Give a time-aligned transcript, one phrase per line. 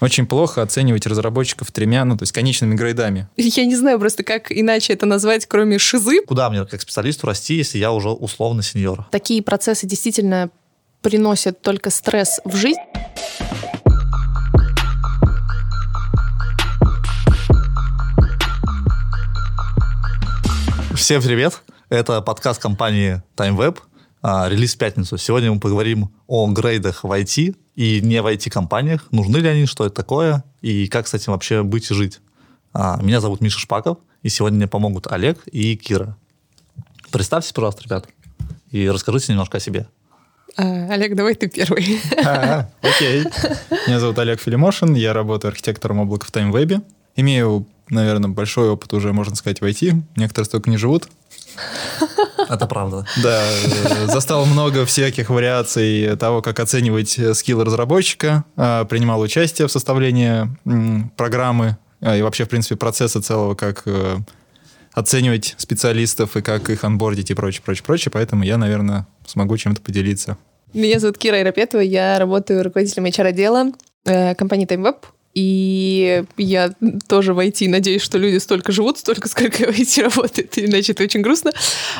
[0.00, 3.28] Очень плохо оценивать разработчиков тремя, ну, то есть конечными грейдами.
[3.36, 6.22] Я не знаю просто, как иначе это назвать, кроме шизы.
[6.22, 9.06] Куда мне как специалисту расти, если я уже условно сеньор?
[9.10, 10.48] Такие процессы действительно
[11.02, 12.80] приносят только стресс в жизнь.
[20.94, 21.60] Всем привет!
[21.90, 23.78] Это подкаст компании TimeWeb,
[24.22, 25.16] релиз в пятницу.
[25.16, 29.06] Сегодня мы поговорим о грейдах в IT и не в IT-компаниях.
[29.10, 32.20] Нужны ли они, что это такое и как с этим вообще быть и жить.
[32.72, 36.16] А, меня зовут Миша Шпаков, и сегодня мне помогут Олег и Кира.
[37.10, 38.08] Представьтесь, пожалуйста, ребят,
[38.70, 39.88] и расскажите немножко о себе.
[40.56, 42.00] А, Олег, давай ты первый.
[42.24, 43.24] А, окей.
[43.86, 46.82] Меня зовут Олег Филимошин, я работаю архитектором облака в TimeWeb.
[47.16, 50.02] Имею, наверное, большой опыт уже, можно сказать, в IT.
[50.16, 51.08] Некоторые столько не живут.
[52.48, 53.06] Это правда.
[53.22, 59.72] Да, э, застал много всяких вариаций того, как оценивать скиллы разработчика, а, принимал участие в
[59.72, 60.48] составлении
[61.16, 64.16] программы а, и вообще, в принципе, процесса целого, как э,
[64.92, 68.10] оценивать специалистов и как их анбордить и прочее, прочее, прочее.
[68.12, 70.36] Поэтому я, наверное, смогу чем-то поделиться.
[70.72, 73.72] Меня зовут Кира Иропетова, я работаю руководителем HR-отдела
[74.04, 74.96] э, компании TimeWeb.
[75.34, 76.72] И я
[77.08, 81.04] тоже в IT надеюсь, что люди столько живут, столько, сколько в IT работает, иначе это
[81.04, 81.52] очень грустно.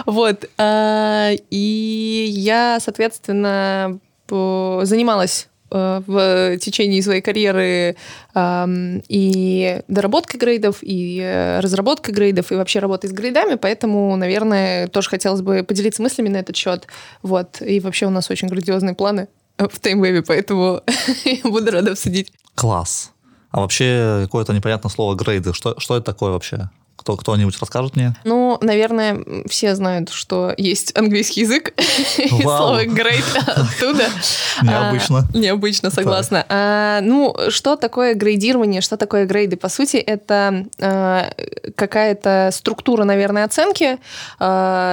[0.06, 0.48] Вот.
[0.58, 7.96] А, и я, соответственно, занималась э, в течение своей карьеры
[8.36, 15.08] и доработкой грейдов, и э, разработкой грейдов, и вообще работой с грейдами, поэтому, наверное, тоже
[15.08, 16.86] хотелось бы поделиться мыслями на этот счет.
[17.22, 17.60] Вот.
[17.60, 19.26] И вообще у нас очень грандиозные планы
[19.58, 20.82] в таймвебе, поэтому
[21.44, 22.32] буду рада обсудить.
[22.54, 23.12] Класс.
[23.50, 25.52] А вообще какое-то непонятное слово грейды.
[25.52, 26.70] Что, что это такое вообще?
[27.00, 28.14] Кто, кто-нибудь расскажет мне?
[28.24, 31.72] Ну, наверное, все знают, что есть английский язык,
[32.18, 34.04] и слово «great» оттуда.
[34.62, 35.26] Необычно.
[35.32, 36.44] А, необычно, согласна.
[36.50, 39.56] А, ну, что такое грейдирование, что такое грейды?
[39.56, 41.32] По сути, это а,
[41.74, 43.98] какая-то структура, наверное, оценки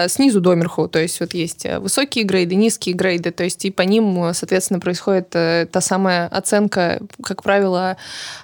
[0.10, 0.88] снизу доверху.
[0.88, 5.28] То есть вот есть высокие грейды, низкие грейды, то есть и по ним, соответственно, происходит
[5.34, 7.02] а, та самая оценка.
[7.22, 7.98] Как правило,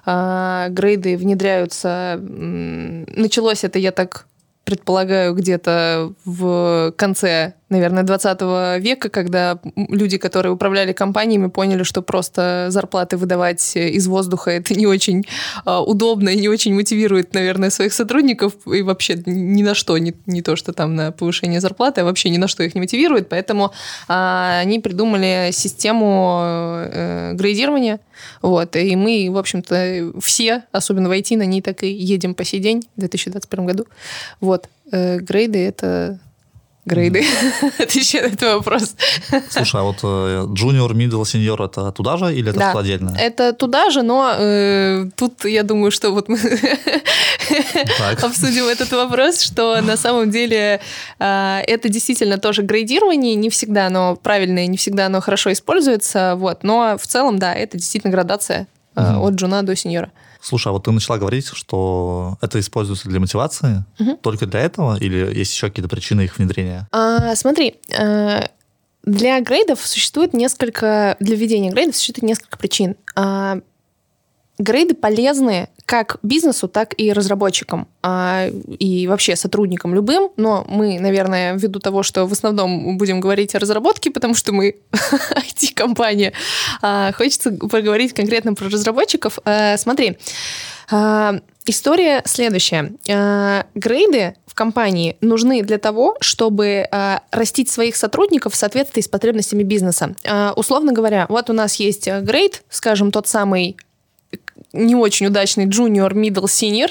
[0.06, 2.20] грейды внедряются...
[2.20, 4.28] Началось началось это, я так
[4.66, 12.68] предполагаю, где-то в конце наверное, 20 века, когда люди, которые управляли компаниями, поняли, что просто
[12.70, 15.26] зарплаты выдавать из воздуха это не очень
[15.66, 20.14] а, удобно и не очень мотивирует, наверное, своих сотрудников и вообще ни на что, не,
[20.26, 23.30] не то, что там на повышение зарплаты, а вообще ни на что их не мотивирует.
[23.30, 23.72] Поэтому
[24.08, 28.00] а, они придумали систему э, грейдирования.
[28.42, 32.44] Вот, и мы, в общем-то, все, особенно в IT, на ней так и едем по
[32.44, 33.86] сей день, в 2021 году.
[34.40, 36.20] Вот, э, грейды— это
[36.86, 37.22] грейды?
[37.22, 37.84] Mm.
[37.84, 38.96] Отвечаю на этот вопрос.
[39.50, 43.16] Слушай, а вот junior, middle, senior это туда же или это да, отдельно?
[43.18, 46.38] Это туда же, но э, тут я думаю, что вот мы
[48.22, 50.82] обсудим этот вопрос, что на самом деле
[51.20, 56.64] э, это действительно тоже грейдирование, не всегда оно правильное, не всегда оно хорошо используется, вот,
[56.64, 59.28] но в целом, да, это действительно градация э, mm.
[59.28, 60.12] от джуна до сеньора.
[60.44, 64.18] Слушай, а вот ты начала говорить, что это используется для мотивации, угу.
[64.18, 66.88] только для этого, или есть еще какие-то причины их внедрения?
[66.92, 68.42] А, смотри, э,
[69.04, 72.96] для грейдов существует несколько, для введения грейдов существует несколько причин.
[74.64, 78.48] Грейды полезны как бизнесу, так и разработчикам а,
[78.80, 80.30] и вообще сотрудникам любым.
[80.38, 84.78] Но мы, наверное, ввиду того, что в основном будем говорить о разработке, потому что мы
[84.92, 86.34] IT-компания,
[86.82, 89.40] а, хочется поговорить конкретно про разработчиков.
[89.44, 90.18] А, смотри,
[90.90, 92.94] а, история следующая.
[93.10, 99.08] А, грейды в компании нужны для того, чтобы а, растить своих сотрудников в соответствии с
[99.10, 100.16] потребностями бизнеса.
[100.26, 103.76] А, условно говоря, вот у нас есть грейд, скажем, тот самый
[104.74, 106.90] не очень удачный junior, middle, senior.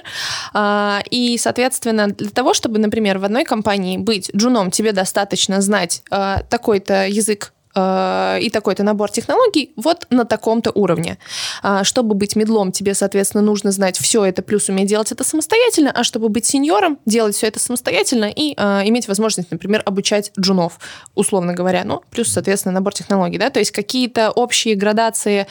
[0.55, 6.03] А, и, соответственно, для того, чтобы, например, в одной компании быть джуном, тебе достаточно знать
[6.11, 11.19] а, такой-то язык Э, и такой-то набор технологий вот на таком-то уровне.
[11.63, 15.91] А, чтобы быть медлом, тебе, соответственно, нужно знать все это, плюс уметь делать это самостоятельно,
[15.91, 20.79] а чтобы быть сеньором, делать все это самостоятельно и а, иметь возможность, например, обучать джунов,
[21.15, 25.47] условно говоря, ну, плюс, соответственно, набор технологий, да, то есть какие-то общие градации,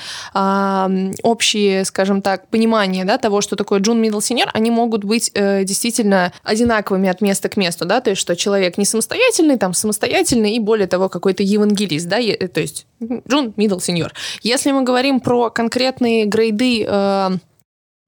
[1.24, 5.63] общие, скажем так, понимания, да, того, что такое джун, middle, senior, они могут быть э,
[5.63, 10.54] действительно одинаковыми от места к месту, да, то есть что человек не самостоятельный, там, самостоятельный
[10.54, 14.12] и, более того, какой-то евангелист, да, то есть джун, middle, senior.
[14.44, 17.30] Если мы говорим про конкретные грейды э,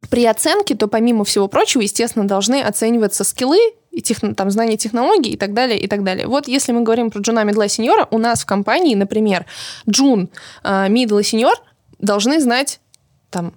[0.10, 3.60] при оценке, то помимо всего прочего, естественно, должны оцениваться скиллы,
[3.92, 6.26] и тех, там, знания технологий и так далее, и так далее.
[6.26, 9.46] Вот если мы говорим про джуна, мидла, сеньора, у нас в компании, например,
[9.88, 10.30] джун,
[10.64, 11.54] мидл и сеньор
[12.00, 12.80] должны знать
[13.30, 13.54] там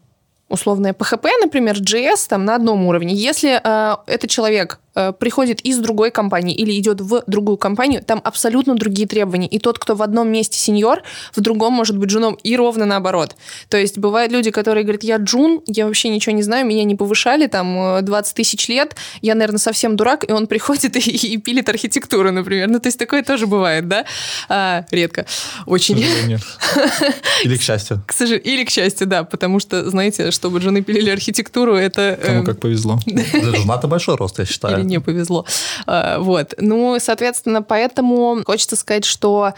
[0.50, 3.14] условное PHP, например, JS там на одном уровне.
[3.14, 4.78] Если э, этот человек
[5.18, 9.48] приходит из другой компании или идет в другую компанию, там абсолютно другие требования.
[9.48, 11.02] И тот, кто в одном месте сеньор,
[11.34, 13.36] в другом может быть джуном, и ровно наоборот.
[13.68, 16.94] То есть бывают люди, которые говорят, я джун, я вообще ничего не знаю, меня не
[16.94, 21.68] повышали, там 20 тысяч лет, я, наверное, совсем дурак, и он приходит и, и пилит
[21.68, 22.68] архитектуру, например.
[22.68, 24.04] Ну, то есть такое тоже бывает, да?
[24.48, 25.26] А, редко.
[25.66, 25.98] Очень.
[27.44, 28.02] Или к счастью.
[28.06, 28.46] К сожалению.
[28.46, 32.18] Или к счастью, да, потому что, знаете, чтобы жены пилили архитектуру, это...
[32.22, 32.98] Кому эм, как повезло.
[33.06, 34.85] Жена-то большой рост, я считаю.
[34.86, 35.44] Или не повезло.
[35.86, 36.54] А, вот.
[36.58, 39.54] Ну, соответственно, поэтому хочется сказать, что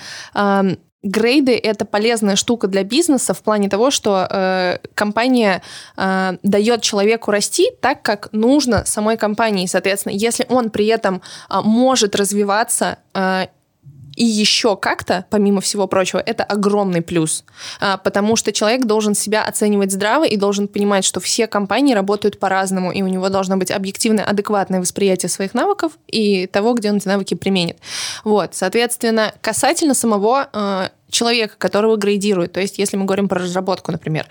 [1.04, 5.62] Грейды— это полезная штука для бизнеса в плане того, что э, компания
[5.96, 9.66] э, дает человеку расти так, как нужно самой компании.
[9.66, 13.46] Соответственно, если он при этом э, может развиваться э,
[14.19, 17.44] и еще как-то, помимо всего прочего, это огромный плюс,
[17.81, 22.41] а, потому что человек должен себя оценивать здраво и должен понимать, что все компании работают
[22.41, 26.97] по-разному, и у него должно быть объективное, адекватное восприятие своих навыков и того, где он
[26.97, 27.79] эти навыки применит.
[28.25, 33.93] Вот, соответственно, касательно самого а, человека, которого грейдируют, то есть если мы говорим про разработку,
[33.93, 34.26] например,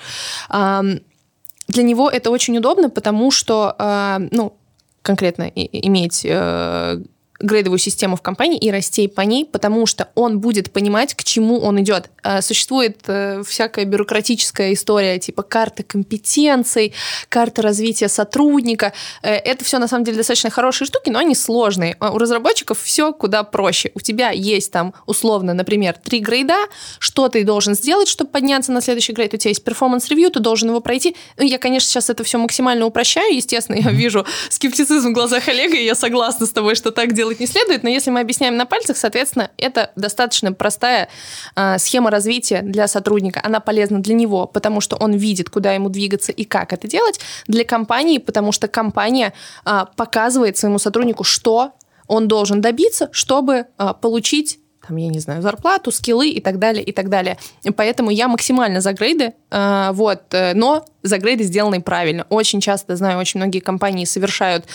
[0.50, 4.58] для него это очень удобно, потому что, а, ну,
[5.02, 7.02] конкретно иметь э,
[7.40, 11.60] грейдовую систему в компании и расти по ней, потому что он будет понимать, к чему
[11.60, 12.10] он идет.
[12.24, 16.94] А, существует э, всякая бюрократическая история, типа карты компетенций,
[17.30, 18.94] карты развития сотрудника.
[19.22, 21.96] Э, это все на самом деле достаточно хорошие штуки, но они сложные.
[22.00, 23.92] А у разработчиков все куда проще.
[23.94, 26.58] У тебя есть там условно, например, три грейда,
[27.00, 29.34] что ты должен сделать, чтобы подняться на следующий грейд.
[29.34, 31.16] У тебя есть performance review, ты должен его пройти.
[31.38, 35.78] Ну, я, конечно, сейчас это все максимально упрощаю, естественно, я вижу скептицизм в глазах Олега,
[35.78, 38.56] и я согласна с тобой, что так делать делать не следует, но если мы объясняем
[38.56, 41.10] на пальцах, соответственно, это достаточно простая
[41.56, 43.42] э, схема развития для сотрудника.
[43.44, 47.20] Она полезна для него, потому что он видит, куда ему двигаться и как это делать.
[47.48, 49.34] Для компании, потому что компания
[49.66, 51.74] э, показывает своему сотруднику, что
[52.08, 56.82] он должен добиться, чтобы э, получить там, я не знаю, зарплату, скиллы и так далее,
[56.82, 57.38] и так далее.
[57.76, 62.26] Поэтому я максимально за грейды, вот, э, но за грейды сделанные правильно.
[62.30, 64.66] Очень часто, знаю, очень многие компании совершают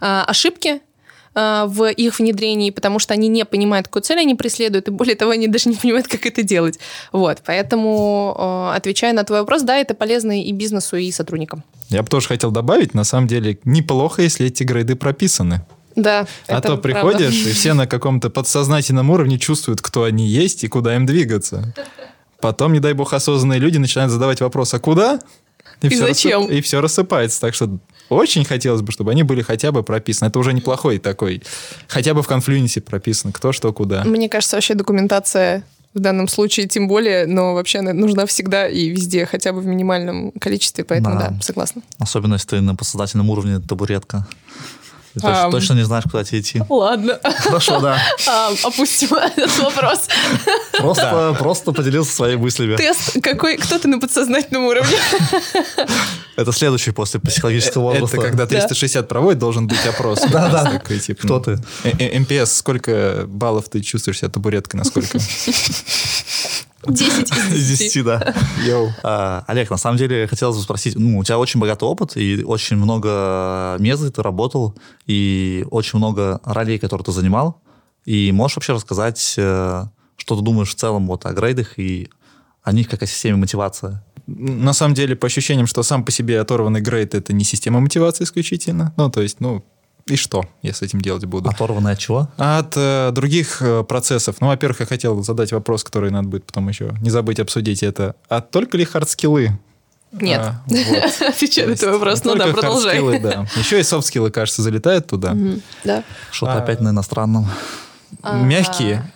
[0.00, 0.82] ошибки,
[1.34, 5.32] в их внедрении, потому что они не понимают, какую цель они преследуют, и более того,
[5.32, 6.78] они даже не понимают, как это делать.
[7.12, 11.64] Вот, поэтому, э, отвечая на твой вопрос, да, это полезно и бизнесу, и сотрудникам.
[11.88, 15.62] Я бы тоже хотел добавить, на самом деле, неплохо, если эти грейды прописаны.
[15.96, 16.26] Да.
[16.48, 17.50] А то приходишь, правда.
[17.50, 21.72] и все на каком-то подсознательном уровне чувствуют, кто они есть и куда им двигаться.
[22.40, 25.20] Потом, не дай бог, осознанные люди начинают задавать вопрос, а куда?
[25.82, 26.40] И, и все зачем?
[26.40, 26.56] Рассып...
[26.56, 27.40] И все рассыпается.
[27.40, 27.78] Так что
[28.08, 30.28] очень хотелось бы, чтобы они были хотя бы прописаны.
[30.28, 31.42] Это уже неплохой такой.
[31.88, 34.04] Хотя бы в конфлюенсе прописано, кто что куда.
[34.04, 35.64] Мне кажется, вообще документация
[35.94, 39.66] в данном случае тем более, но вообще она нужна всегда и везде, хотя бы в
[39.66, 41.82] минимальном количестве, поэтому да, да согласна.
[41.98, 44.26] Особенно если ты на подсознательном уровне табуретка.
[45.14, 46.60] Ты точно, точно не знаешь, куда тебе идти.
[46.68, 47.20] Ладно.
[47.22, 47.98] Хорошо, да.
[48.64, 50.08] опустим этот вопрос.
[50.78, 52.76] Просто, просто поделился своими мыслями.
[52.76, 53.56] Тест какой?
[53.56, 54.96] Кто ты на подсознательном уровне?
[56.36, 58.16] Это следующий после психологического возраста.
[58.16, 60.20] Это когда 360 проводит, должен быть опрос.
[60.32, 60.64] Да, да.
[60.64, 61.62] Такой, типа, Кто ты?
[61.84, 65.18] Э, э, МПС, сколько баллов ты чувствуешь себя табуреткой, насколько?
[66.88, 67.78] 10 из 10.
[67.78, 68.34] 10 да.
[68.66, 68.92] Йоу.
[69.02, 72.42] А, Олег, на самом деле, хотелось бы спросить, ну, у тебя очень богатый опыт, и
[72.44, 74.74] очень много мест, ты работал,
[75.06, 77.60] и очень много ролей, которые ты занимал.
[78.04, 79.84] И можешь вообще рассказать, э,
[80.16, 82.10] что ты думаешь в целом вот о грейдах и
[82.62, 84.00] о них как о системе мотивации?
[84.26, 88.24] На самом деле, по ощущениям, что сам по себе оторванный грейд— это не система мотивации
[88.24, 88.94] исключительно.
[88.96, 89.64] Ну, то есть, ну,
[90.06, 91.48] и что я с этим делать буду?
[91.48, 92.28] Оторванный от чего?
[92.36, 94.36] От э, других э, процессов.
[94.40, 97.82] Ну, во-первых, я хотел задать вопрос, который надо будет потом еще не забыть обсудить.
[97.82, 99.58] Это, а только ли хардскиллы?
[100.12, 100.40] Нет.
[100.40, 101.28] А, вот.
[101.28, 102.22] Отвечаю на твой вопрос.
[102.24, 103.18] Ну да, продолжай.
[103.18, 103.46] Да.
[103.56, 105.34] Еще и софт-скиллы, кажется, залетают туда.
[105.82, 106.04] Да.
[106.30, 107.48] Что-то а, опять на иностранном.
[108.22, 109.10] Мягкие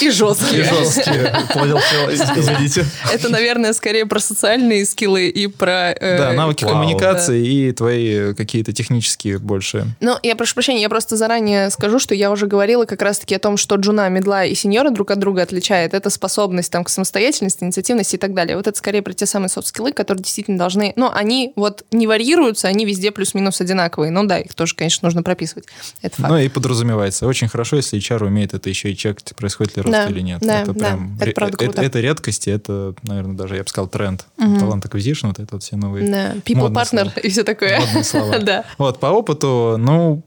[0.00, 0.62] и жесткие.
[0.62, 1.34] И жесткие.
[1.52, 2.86] Понял, все, извините.
[3.12, 5.92] Это, наверное, скорее про социальные скиллы и про...
[5.92, 6.74] Э, да, навыки вау.
[6.74, 7.48] коммуникации да.
[7.48, 9.86] и твои какие-то технические больше.
[10.00, 13.38] Ну, я прошу прощения, я просто заранее скажу, что я уже говорила как раз-таки о
[13.38, 15.94] том, что джуна, медла и сеньора друг от друга отличает.
[15.94, 18.56] Это способность там, к самостоятельности, инициативности и так далее.
[18.56, 20.92] Вот это скорее про те самые софт-скиллы, которые действительно должны...
[20.96, 24.10] Ну, они вот не варьируются, они везде плюс-минус одинаковые.
[24.10, 25.66] Ну да, их тоже, конечно, нужно прописывать.
[26.02, 26.30] Это факт.
[26.30, 27.26] Ну и подразумевается.
[27.26, 30.20] Очень хорошо, если HR умеет это еще и чекать, происходит происходит ли рост да, или
[30.20, 30.40] нет.
[30.40, 31.72] Да, это прям да, это, правда круто.
[31.72, 34.26] Это, это редкость, это, наверное, даже, я бы сказал, тренд.
[34.38, 34.56] Угу.
[34.56, 37.12] Talent acquisition, вот это вот все новые Да, people partner слова.
[37.22, 37.80] и все такое.
[37.80, 38.38] Модные слова.
[38.40, 38.64] да.
[38.78, 40.22] Вот, по опыту, ну,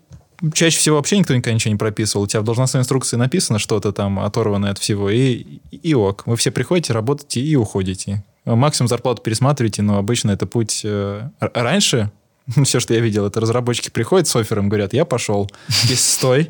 [0.53, 2.23] чаще всего вообще никто никогда ничего не прописывал.
[2.25, 6.23] У тебя в должностной инструкции написано что-то там оторванное от всего, и, и ок.
[6.25, 8.23] Вы все приходите, работаете и уходите.
[8.45, 10.81] максимум зарплату пересматриваете, но обычно это путь...
[10.83, 12.11] Э, раньше
[12.63, 15.49] все, что я видел, это разработчики приходят с оффером, говорят, я пошел,
[15.89, 16.49] и стой,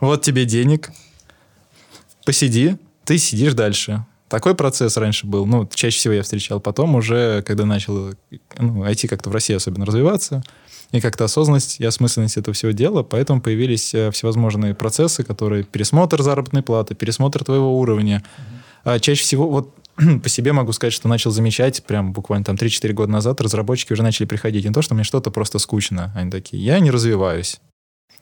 [0.00, 0.90] вот тебе денег,
[2.30, 4.06] посиди, ты сидишь дальше.
[4.28, 6.60] Такой процесс раньше был, ну, чаще всего я встречал.
[6.60, 8.14] Потом уже, когда начал
[8.56, 10.44] ну, IT как-то в России особенно развиваться,
[10.92, 16.22] и как-то осознанность и осмысленность этого всего дела, поэтому появились э, всевозможные процессы, которые пересмотр
[16.22, 18.22] заработной платы, пересмотр твоего уровня.
[18.84, 19.74] А чаще всего, вот
[20.22, 24.04] по себе могу сказать, что начал замечать, прям буквально там 3-4 года назад разработчики уже
[24.04, 24.64] начали приходить.
[24.64, 26.12] Не то, что мне что-то просто скучно.
[26.14, 27.60] Они такие, я не развиваюсь.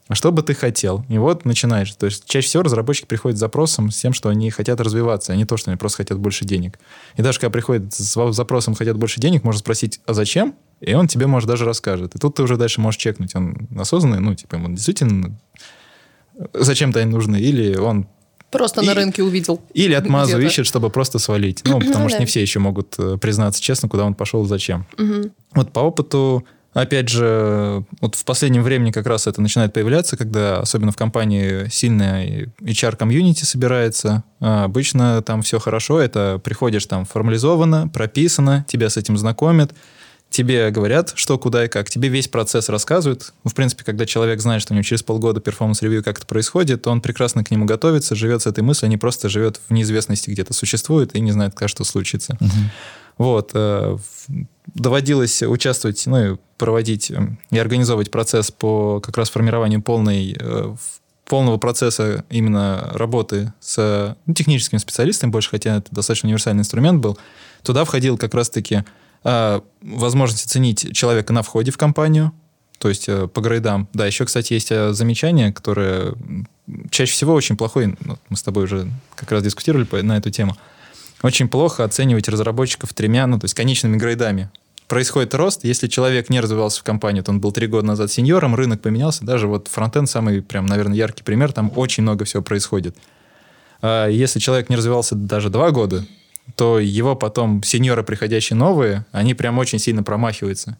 [0.09, 1.05] А что бы ты хотел?
[1.11, 1.93] И вот начинаешь.
[1.93, 5.37] То есть чаще всего разработчики приходят с запросом, с тем, что они хотят развиваться, а
[5.37, 6.79] не то, что они просто хотят больше денег.
[7.17, 11.09] И даже когда приходят с запросом «хотят больше денег», можно спросить «а зачем?» И он
[11.09, 12.15] тебе, может, даже расскажет.
[12.15, 15.37] И тут ты уже дальше можешь чекнуть, он осознанный, ну, типа, ему действительно
[16.55, 18.09] зачем-то они нужны, или он
[18.51, 19.61] Просто и, на рынке увидел.
[19.75, 21.63] Или отмазу ищет, чтобы просто свалить.
[21.67, 24.87] Ну, потому что не все еще могут э, признаться честно, куда он пошел и зачем.
[25.55, 26.47] Вот по опыту
[26.79, 31.69] Опять же, вот в последнем времени как раз это начинает появляться, когда особенно в компании
[31.71, 34.23] сильная HR-комьюнити собирается.
[34.39, 39.73] А обычно там все хорошо, это приходишь там формализовано, прописано, тебя с этим знакомят,
[40.31, 43.33] тебе говорят, что, куда и как, тебе весь процесс рассказывают.
[43.45, 46.83] В принципе, когда человек знает, что у него через полгода performance review как это происходит,
[46.83, 49.73] то он прекрасно к нему готовится, живет с этой мыслью, а не просто живет в
[49.73, 52.37] неизвестности где-то существует и не знает, как что случится.
[52.41, 52.51] Угу.
[53.19, 53.51] Вот.
[53.55, 53.99] Э,
[54.75, 60.75] доводилось участвовать, ну, и проводить эм, и организовывать процесс по как раз формированию полной, э,
[61.25, 67.19] полного процесса именно работы с ну, техническими специалистами больше, хотя это достаточно универсальный инструмент был.
[67.63, 68.85] Туда входил как раз-таки
[69.25, 72.33] э, возможность оценить человека на входе в компанию,
[72.79, 73.89] то есть по грейдам.
[73.93, 76.15] Да, еще, кстати, есть замечание, которое
[76.91, 80.57] чаще всего очень плохой, ну, мы с тобой уже как раз дискутировали на эту тему–
[81.23, 84.51] очень плохо оценивать разработчиков тремя, ну, то есть конечными грейдами.
[84.87, 88.55] Происходит рост, если человек не развивался в компании, то он был три года назад сеньором,
[88.55, 92.97] рынок поменялся, даже вот фронтенд самый, прям, наверное, яркий пример, там очень много всего происходит.
[93.83, 96.07] А если человек не развивался даже два года,
[96.57, 100.79] то его потом сеньоры, приходящие новые, они прям очень сильно промахиваются.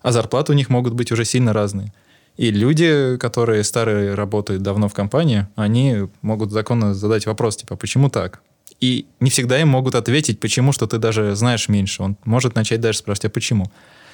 [0.00, 1.92] А зарплаты у них могут быть уже сильно разные.
[2.36, 8.08] И люди, которые старые работают давно в компании, они могут законно задать вопрос, типа, почему
[8.08, 8.40] так?
[8.80, 12.02] И не всегда им могут ответить, почему, что ты даже знаешь меньше.
[12.02, 13.70] Он может начать даже спрашивать, а почему?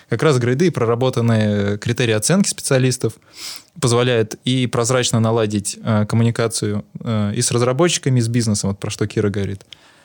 [0.08, 3.14] Как раз грейды и проработанные критерии оценки специалистов
[3.80, 8.90] позволяют и прозрачно наладить э, коммуникацию э, и с разработчиками, и с бизнесом, вот про
[8.90, 9.64] что Кира говорит.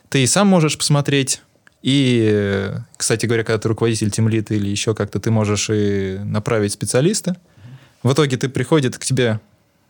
[0.09, 1.41] Ты и сам можешь посмотреть,
[1.81, 7.35] и, кстати говоря, когда ты руководитель тимлита или еще как-то, ты можешь и направить специалиста.
[8.03, 9.39] В итоге ты приходит к тебе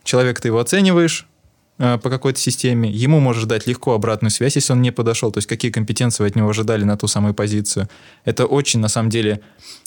[0.02, 1.35] человек, ты его оцениваешь, Э,
[1.78, 5.46] по какой-то системе, ему можешь дать легко обратную связь, если он не подошел, то есть
[5.46, 7.88] какие компетенции вы от него ожидали на ту самую позицию.
[8.24, 9.40] Это очень, на самом деле,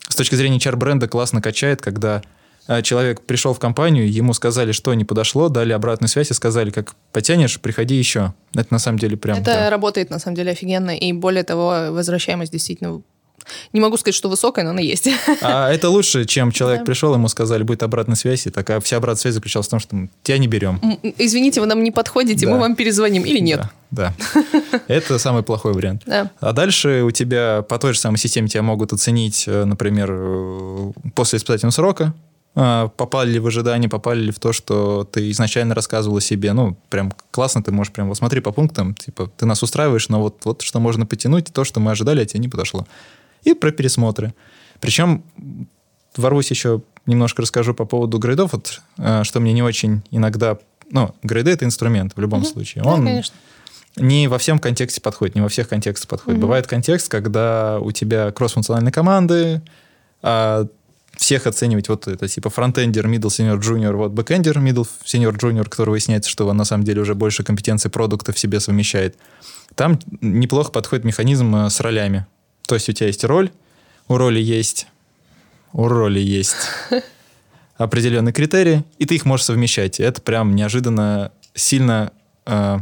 [0.07, 2.21] с точки зрения HR-бренда классно качает, когда
[2.67, 6.69] э, человек пришел в компанию, ему сказали, что не подошло, дали обратную связь и сказали,
[6.69, 8.33] как потянешь, приходи еще.
[8.53, 9.37] Это на самом деле прям...
[9.37, 9.69] Это да.
[9.71, 13.01] работает на самом деле офигенно, и более того, возвращаемость действительно
[13.73, 15.09] не могу сказать, что высокая, но она есть.
[15.41, 16.85] А это лучше, чем человек да.
[16.85, 20.07] пришел, ему сказали, будет обратная связь, и такая вся обратная связь заключалась в том, что
[20.23, 20.79] тебя не берем.
[21.17, 22.53] Извините, вы нам не подходите, да.
[22.53, 23.61] мы вам перезвоним или нет.
[23.91, 24.41] Да, да.
[24.87, 26.03] Это самый плохой вариант.
[26.05, 26.31] Да.
[26.39, 30.91] А дальше у тебя по той же самой системе тебя могут оценить, э, например, э,
[31.15, 32.13] после испытательного срока,
[32.55, 36.53] а, попали ли в ожидание, попали ли в то, что ты изначально рассказывал о себе.
[36.53, 40.19] Ну, прям классно, ты можешь прям, вот смотри по пунктам, типа, ты нас устраиваешь, но
[40.19, 42.85] вот, вот что можно потянуть, то, что мы ожидали, а тебе не подошло
[43.43, 44.33] и про пересмотры.
[44.79, 45.23] Причем
[46.15, 50.57] ворвусь еще немножко расскажу по поводу грейдов, вот, э, что мне не очень иногда...
[50.91, 52.47] Ну, грейды— это инструмент в любом угу.
[52.47, 52.83] случае.
[52.83, 53.35] Он да, конечно.
[53.97, 56.37] не во всем контексте подходит, не во всех контекстах подходит.
[56.37, 56.47] Угу.
[56.47, 59.61] Бывает контекст, когда у тебя кросс-функциональные команды,
[60.21, 60.65] а
[61.15, 65.89] всех оценивать вот это типа фронтендер, middle senior, junior, вот бэкендер, middle senior, junior, который
[65.89, 69.17] выясняется, что он на самом деле уже больше компетенций продукта в себе совмещает.
[69.75, 72.25] Там неплохо подходит механизм э, с ролями.
[72.69, 73.49] То есть у тебя есть роль,
[74.07, 74.85] у роли есть,
[75.73, 76.69] у роли есть
[77.77, 79.99] определенные критерии, и ты их можешь совмещать.
[79.99, 82.11] это прям неожиданно сильно
[82.45, 82.77] э,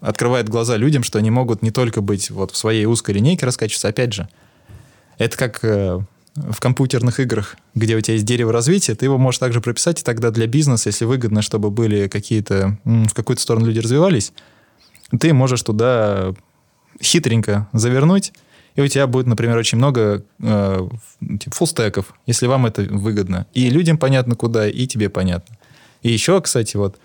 [0.00, 3.88] открывает глаза людям, что они могут не только быть вот в своей узкой линейке раскачиваться,
[3.88, 4.26] опять же.
[5.18, 6.00] Это как э,
[6.34, 10.02] в компьютерных играх, где у тебя есть дерево развития, ты его можешь также прописать, и
[10.02, 14.32] тогда для бизнеса, если выгодно, чтобы были какие-то, в какую-то сторону люди развивались,
[15.20, 16.32] ты можешь туда
[17.02, 18.32] хитренько завернуть,
[18.74, 20.88] и у тебя будет, например, очень много э,
[21.20, 23.46] типа, фуллстеков, если вам это выгодно.
[23.54, 25.56] И людям понятно куда, и тебе понятно.
[26.02, 26.98] И еще, кстати, вот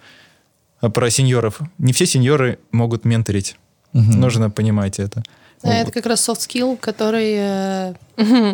[0.82, 1.60] про сеньоров.
[1.78, 3.58] Не все сеньоры могут менторить.
[3.94, 4.04] Угу.
[4.04, 5.24] Нужно понимать это.
[5.62, 7.34] Да, это как раз soft skill, который...
[7.38, 7.94] э,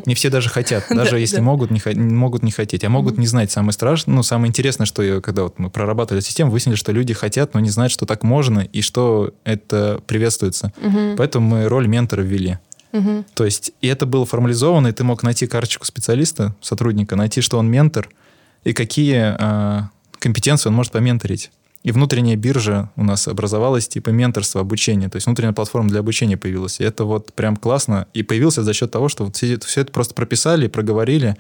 [0.06, 3.28] Не все даже хотят, даже Да, если могут, не, могут не хотеть, а могут не
[3.28, 3.52] знать.
[3.52, 7.54] Самое страшное, ну, самое интересное, что когда вот мы прорабатывали систему, выяснили, что люди хотят,
[7.54, 10.74] но не знают, что так можно и что это приветствуется.
[11.16, 12.58] Поэтому мы роль ментора ввели.
[13.34, 17.58] То есть, и это было формализовано, и ты мог найти карточку специалиста, сотрудника, найти, что
[17.58, 18.10] он ментор,
[18.64, 21.52] и какие а, компетенции он может поменторить.
[21.84, 25.08] И внутренняя биржа у нас образовалась типа менторство, обучение.
[25.08, 26.80] То есть внутренняя платформа для обучения появилась.
[26.80, 28.08] И это вот прям классно.
[28.16, 31.38] И появился за счет того, что вот все, все это просто прописали, проговорили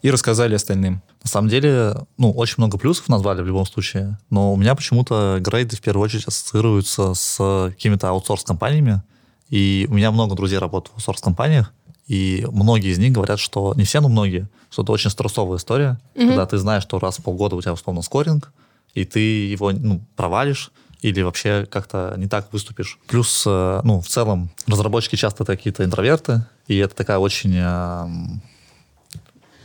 [0.00, 1.02] и рассказали остальным.
[1.24, 5.38] На самом деле, ну, очень много плюсов назвали в любом случае, но у меня почему-то
[5.40, 9.02] грейды в первую очередь ассоциируются с какими-то аутсорс-компаниями,
[9.50, 11.72] и у меня много друзей работают в аутсорс-компаниях,
[12.06, 16.00] и многие из них говорят, что, не все, но многие, что это очень стрессовая история,
[16.14, 18.52] когда ты знаешь, что раз в полгода у тебя условно скоринг,
[18.94, 20.70] и ты его ну, провалишь,
[21.02, 22.98] или вообще как-то не так выступишь.
[23.06, 28.42] Плюс, э, ну, в целом, разработчики часто какие-то интроверты, и это такая очень эм,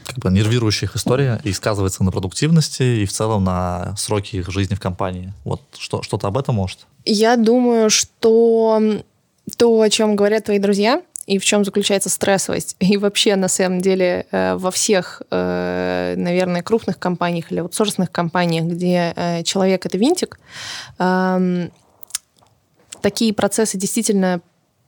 [0.06, 4.52] как бы нервирующая их история и сказывается на продуктивности и в целом на сроки их
[4.52, 5.34] жизни в компании.
[5.44, 6.86] Вот что, что-то об этом может?
[7.06, 9.04] Я думаю, что
[9.56, 13.82] то, о чем говорят твои друзья, и в чем заключается стрессовость, и вообще, на самом
[13.82, 19.98] деле, э, во всех, э, наверное, крупных компаниях или аутсорсных компаниях, где э, человек— это
[19.98, 20.40] винтик,
[23.02, 24.40] такие процессы действительно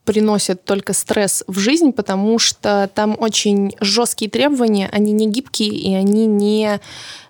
[0.05, 5.93] приносят только стресс в жизнь, потому что там очень жесткие требования, они не гибкие, и
[5.93, 6.79] они не,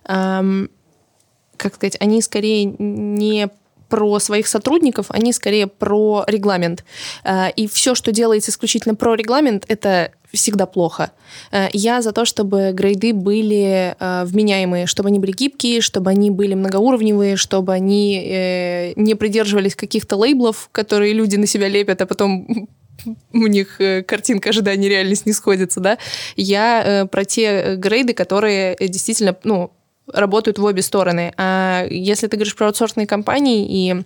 [0.03, 3.49] как сказать, они скорее не
[3.89, 6.83] про своих сотрудников, они скорее про регламент.
[7.23, 11.11] Э, И все, что делается исключительно про регламент, это всегда плохо.
[11.51, 16.31] Э, Я за то, чтобы грейды были э, вменяемые, чтобы они были гибкие, чтобы они
[16.31, 22.67] были многоуровневые, чтобы они не придерживались каких-то лейблов, которые люди на себя лепят, а потом
[23.33, 25.97] у них картинка ожидания реальность не сходится, да.
[26.35, 29.71] Я про те грейды, которые действительно, ну,
[30.11, 31.33] работают в обе стороны.
[31.37, 34.03] А если ты говоришь про аутсорсные компании и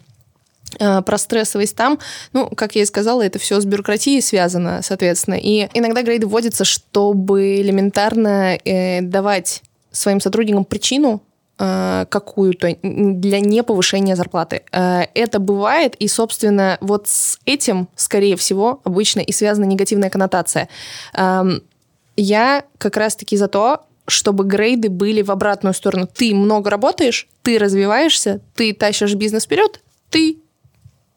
[0.80, 2.00] э, про стрессовость там,
[2.34, 5.36] ну, как я и сказала, это все с бюрократией связано, соответственно.
[5.36, 11.22] И иногда грейды вводятся, чтобы элементарно э, давать своим сотрудникам причину
[11.58, 14.62] э, какую-то для неповышения зарплаты.
[14.72, 20.70] Э, Это бывает, и, собственно, вот с этим, скорее всего, обычно и связана негативная коннотация.
[21.14, 21.62] Эм,
[22.16, 26.08] Я как раз-таки за то, чтобы грейды были в обратную сторону.
[26.08, 30.40] Ты много работаешь, ты развиваешься, ты тащишь бизнес вперед, ты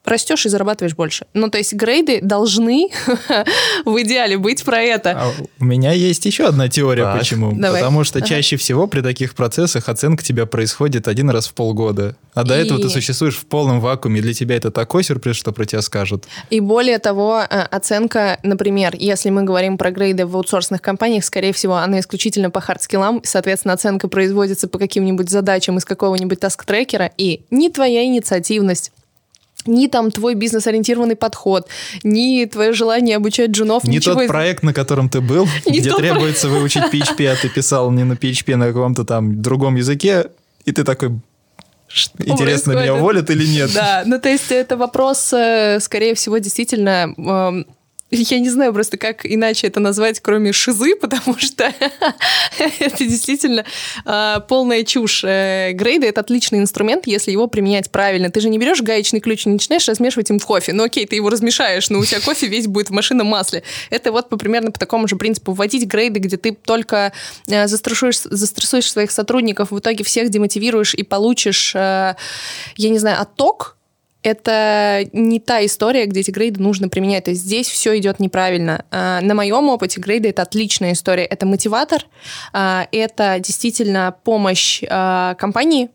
[0.05, 1.27] растешь и зарабатываешь больше.
[1.33, 2.89] Ну, то есть грейды должны
[3.85, 5.11] в идеале быть про это.
[5.13, 7.19] А у меня есть еще одна теория, Так.
[7.19, 7.53] почему.
[7.53, 7.81] Давай.
[7.81, 8.27] Потому что Ага.
[8.29, 12.17] чаще всего при таких процессах оценка тебя происходит один раз в полгода.
[12.35, 14.19] А до И- этого ты существуешь в полном вакууме.
[14.21, 16.25] и Для тебя это такой сюрприз, что про тебя скажут.
[16.51, 21.53] И более того, э, оценка, например, если мы говорим про грейды в аутсорсных компаниях, скорее
[21.53, 27.43] всего, она исключительно по хардскиллам, соответственно, оценка производится по каким-нибудь задачам из какого-нибудь таск-трекера, и
[27.51, 28.93] ни твоя инициативность,
[29.67, 31.67] ни там твой бизнес-ориентированный подход,
[32.03, 36.49] ни твое желание обучать джунов, Не ничего тот проект, на котором ты был, где требуется
[36.49, 40.27] выучить PHP, а ты писал не на PHP, а на каком-то там другом языке,
[40.65, 41.11] и ты такой,
[41.89, 43.71] «Ш- интересно, меня происходит?» уволят или нет?
[43.75, 47.65] Да, ну то есть это вопрос, э, скорее всего, действительно...
[48.15, 51.73] Я не знаю просто, как иначе это назвать, кроме шизы, потому что
[52.59, 53.65] это действительно
[54.05, 55.25] э, полная чушь.
[55.25, 58.31] Э, Грейды— это отличный инструмент, если его применять правильно.
[58.31, 60.75] Ты же не берешь гаечный ключ и не начинаешь размешивать им в кофе.
[60.75, 63.63] Ну окей, ты его размешаешь, но у тебя кофе весь будет в машинном масле.
[63.89, 65.53] Это вот по, примерно по такому же принципу.
[65.53, 67.15] Вводить грейды, где ты только
[67.49, 72.15] э, застрессуешь, застрессуешь своих сотрудников, в итоге всех демотивируешь и получишь, э,
[72.77, 73.79] я не знаю, отток,
[74.23, 77.25] это не та история, где эти грейды нужно применять.
[77.25, 78.85] То есть здесь все идет неправильно.
[78.91, 81.25] А, На моем опыте грейды это отличная история.
[81.25, 82.07] Это мотиватор,
[82.53, 85.91] а, это действительно помощь а, компании,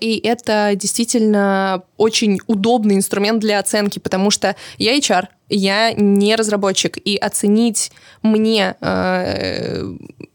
[0.00, 6.96] и это действительно очень удобный инструмент для оценки, потому что я HR, я не разработчик,
[6.96, 8.74] и оценить мне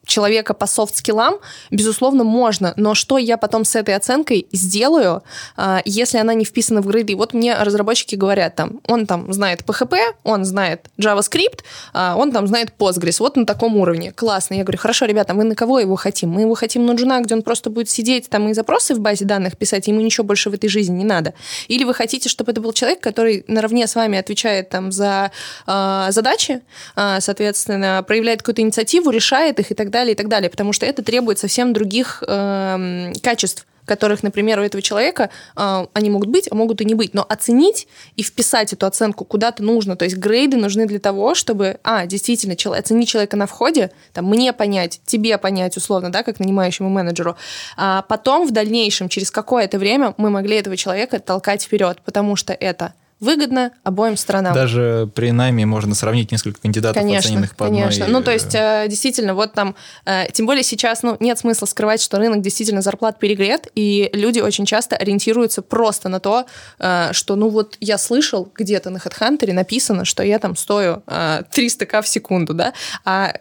[0.08, 1.36] человека по софт-скиллам,
[1.70, 5.24] безусловно, можно, но что я потом с этой оценкой сделаю,
[5.58, 7.16] э, если она не вписана в грейды?
[7.16, 11.60] Вот мне разработчики говорят, там, он там знает PHP, он знает JavaScript,
[11.94, 14.12] а он там знает Postgres, вот на таком уровне.
[14.12, 14.56] Классно.
[14.56, 16.30] Я говорю, хорошо, ребята, мы на кого его хотим?
[16.30, 19.26] Мы его хотим на джуна, где он просто будет сидеть там и запросы в базе
[19.26, 21.34] данных писать, ему ничего больше в этой жизни не надо.
[21.68, 25.32] Или вы хотите, чтобы это был человек, который наравне с вами отвечает там за
[25.66, 26.62] э, задачи,
[26.96, 30.86] э, соответственно, проявляет какую-то инициативу, решает их и так далее, и так далее, потому что
[30.86, 36.48] это требует совсем других э, качеств которых, например, у этого человека э, они могут быть,
[36.52, 37.14] а могут и не быть.
[37.14, 39.96] Но оценить и вписать эту оценку куда-то нужно.
[39.96, 44.26] То есть грейды нужны для того, чтобы, а, действительно, человек, оценить человека на входе, там,
[44.26, 47.38] мне понять, тебе понять, условно, да, как нанимающему менеджеру.
[47.78, 52.54] А потом в дальнейшем, через какое-то время мы могли этого человека толкать вперед, потому что
[52.54, 54.54] это выгодно обоим сторонам.
[54.54, 58.06] Даже при найме можно сравнить несколько кандидатов, конечно, оцененных по конечно.
[58.06, 58.20] одной...
[58.20, 59.76] Ну, то есть, э, действительно, вот там,
[60.06, 64.40] э, тем более сейчас, ну, нет смысла скрывать, что рынок действительно зарплат перегрет, и люди
[64.40, 66.46] очень часто ориентируются просто на то,
[66.80, 72.02] э, что, ну, вот я слышал где-то на HeadHunter написано, что я там стою 300к
[72.02, 72.74] в секунду, да,
[73.06, 73.34] а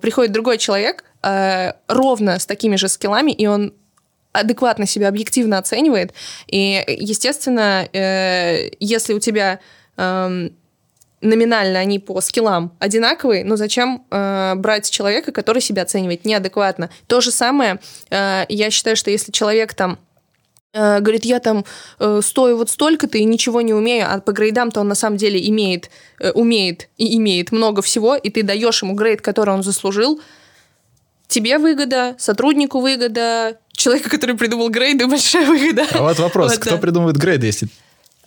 [0.00, 1.04] приходит другой человек,
[1.88, 3.72] ровно с такими же скиллами, и он
[4.34, 6.12] адекватно себя объективно оценивает.
[6.48, 9.60] И, естественно, э, если у тебя
[9.96, 10.48] э,
[11.20, 16.90] номинально они по скиллам одинаковые, но зачем э, брать человека, который себя оценивает неадекватно?
[17.06, 19.98] То же самое, э, я считаю, что если человек там
[20.72, 21.64] э, говорит, я там
[22.00, 25.48] э, стою вот столько-то и ничего не умею, а по грейдам-то он на самом деле
[25.48, 30.20] имеет, э, умеет и имеет много всего, и ты даешь ему грейд, который он заслужил,
[31.28, 35.86] тебе выгода, сотруднику выгода, человека, который придумал грейды, большая выгода.
[35.92, 36.76] А вот вопрос, вот, кто да.
[36.78, 37.68] придумывает грейды, если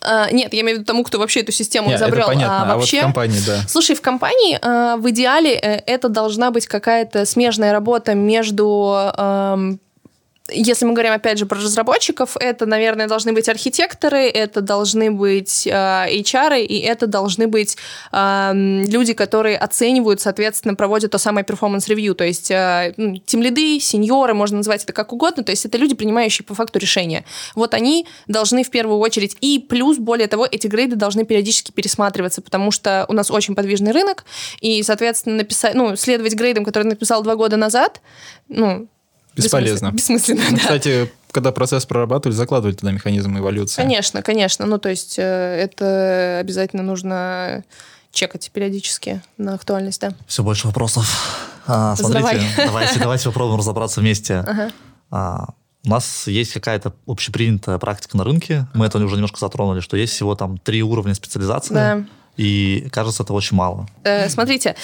[0.00, 2.28] а, нет, я имею в виду тому, кто вообще эту систему нет, изобрел.
[2.28, 2.72] Это понятно.
[2.72, 3.62] А, вообще, а вот в компании, да.
[3.66, 9.74] Слушай, в компании а, в идеале э, это должна быть какая-то смежная работа между
[10.50, 15.66] если мы говорим, опять же, про разработчиков, это, наверное, должны быть архитекторы, это должны быть
[15.66, 17.76] э, HR, и это должны быть
[18.12, 22.94] э, люди, которые оценивают, соответственно, проводят то самое performance review, то есть э,
[23.26, 27.24] тимлиды, сеньоры, можно назвать это как угодно, то есть это люди, принимающие по факту решения.
[27.54, 32.40] Вот они должны в первую очередь, и плюс, более того, эти грейды должны периодически пересматриваться,
[32.40, 34.24] потому что у нас очень подвижный рынок,
[34.60, 38.00] и, соответственно, написать, ну, следовать грейдам, которые написал два года назад,
[38.48, 38.88] ну,
[39.44, 39.92] Бесполезно.
[39.92, 40.62] Бессмысленно, ну, да.
[40.62, 43.80] Кстати, когда процесс прорабатывали, закладывали туда механизм эволюции.
[43.80, 44.66] Конечно, конечно.
[44.66, 47.64] Ну, то есть э, это обязательно нужно
[48.12, 50.12] чекать периодически на актуальность, да.
[50.26, 51.06] Все больше вопросов.
[51.66, 54.36] А, смотрите, давайте, давайте попробуем разобраться вместе.
[54.38, 54.70] Ага.
[55.10, 55.48] А,
[55.84, 60.12] у нас есть какая-то общепринятая практика на рынке, мы это уже немножко затронули, что есть
[60.12, 61.74] всего там три уровня специализации.
[61.74, 62.04] Да.
[62.38, 63.86] И кажется, это очень мало.
[64.04, 64.76] Э, смотрите,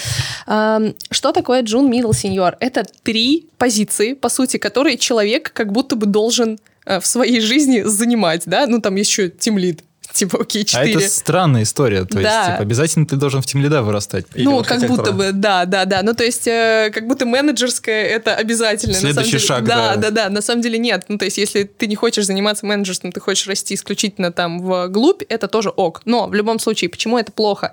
[0.47, 2.57] э, что такое джун, middle, senior?
[2.59, 7.83] Это три позиции, по сути, которые человек как будто бы должен э, в своей жизни
[7.83, 8.67] занимать, да?
[8.67, 9.83] Ну, там еще тимлид,
[10.19, 10.85] типа, окей, 4.
[10.85, 12.21] А это странная история, то да.
[12.21, 14.27] есть, типа, обязательно ты должен в тем лида вырастать.
[14.35, 18.05] Ну, вот как будто бы, да, да, да, ну, то есть, э, как будто менеджерское
[18.05, 18.95] это обязательно.
[18.95, 19.97] Следующий деле, шаг, да.
[19.97, 22.65] Да, да, да, на самом деле нет, ну, то есть, если ты не хочешь заниматься
[22.65, 26.91] менеджерством, ты хочешь расти исключительно там в глубь, это тоже ок, но в любом случае,
[26.91, 27.73] почему это плохо?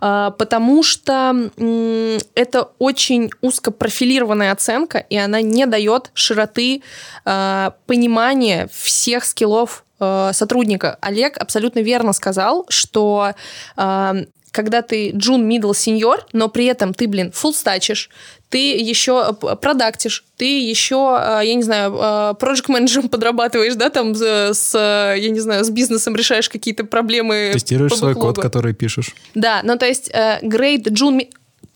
[0.00, 6.82] А, потому что м- это очень узко профилированная оценка, и она не дает широты
[7.24, 10.98] а, понимания всех скиллов э, сотрудника.
[11.00, 13.32] Олег абсолютно верно сказал, что
[13.76, 18.10] э, когда ты джун, мидл, сеньор, но при этом ты, блин, фулстачишь,
[18.48, 24.14] ты еще э, продактишь, ты еще, э, я не знаю, проект менеджером подрабатываешь, да, там
[24.14, 27.50] с, я не знаю, с бизнесом решаешь какие-то проблемы.
[27.52, 29.14] Тестируешь свой код, который пишешь.
[29.34, 30.10] Да, ну то есть
[30.42, 31.22] грейд джун,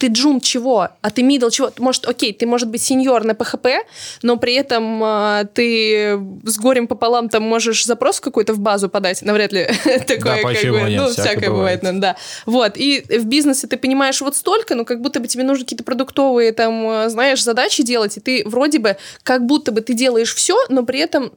[0.04, 1.70] ты джун чего, а ты мидл чего.
[1.78, 3.78] Может, окей, ты может быть сеньор на PHP,
[4.20, 9.22] но при этом э, ты с горем пополам там можешь запрос какой-то в базу подать,
[9.22, 9.64] навряд ли
[10.06, 11.80] такое, да, как бы, нет, ну, всякое бывает.
[11.80, 12.16] бывает, да.
[12.44, 15.84] Вот, и в бизнесе ты понимаешь вот столько, но как будто бы тебе нужно какие-то
[15.84, 20.34] продуктовые там, э, знаешь, задачи делать, и ты вроде бы, как будто бы ты делаешь
[20.34, 21.32] все, но при этом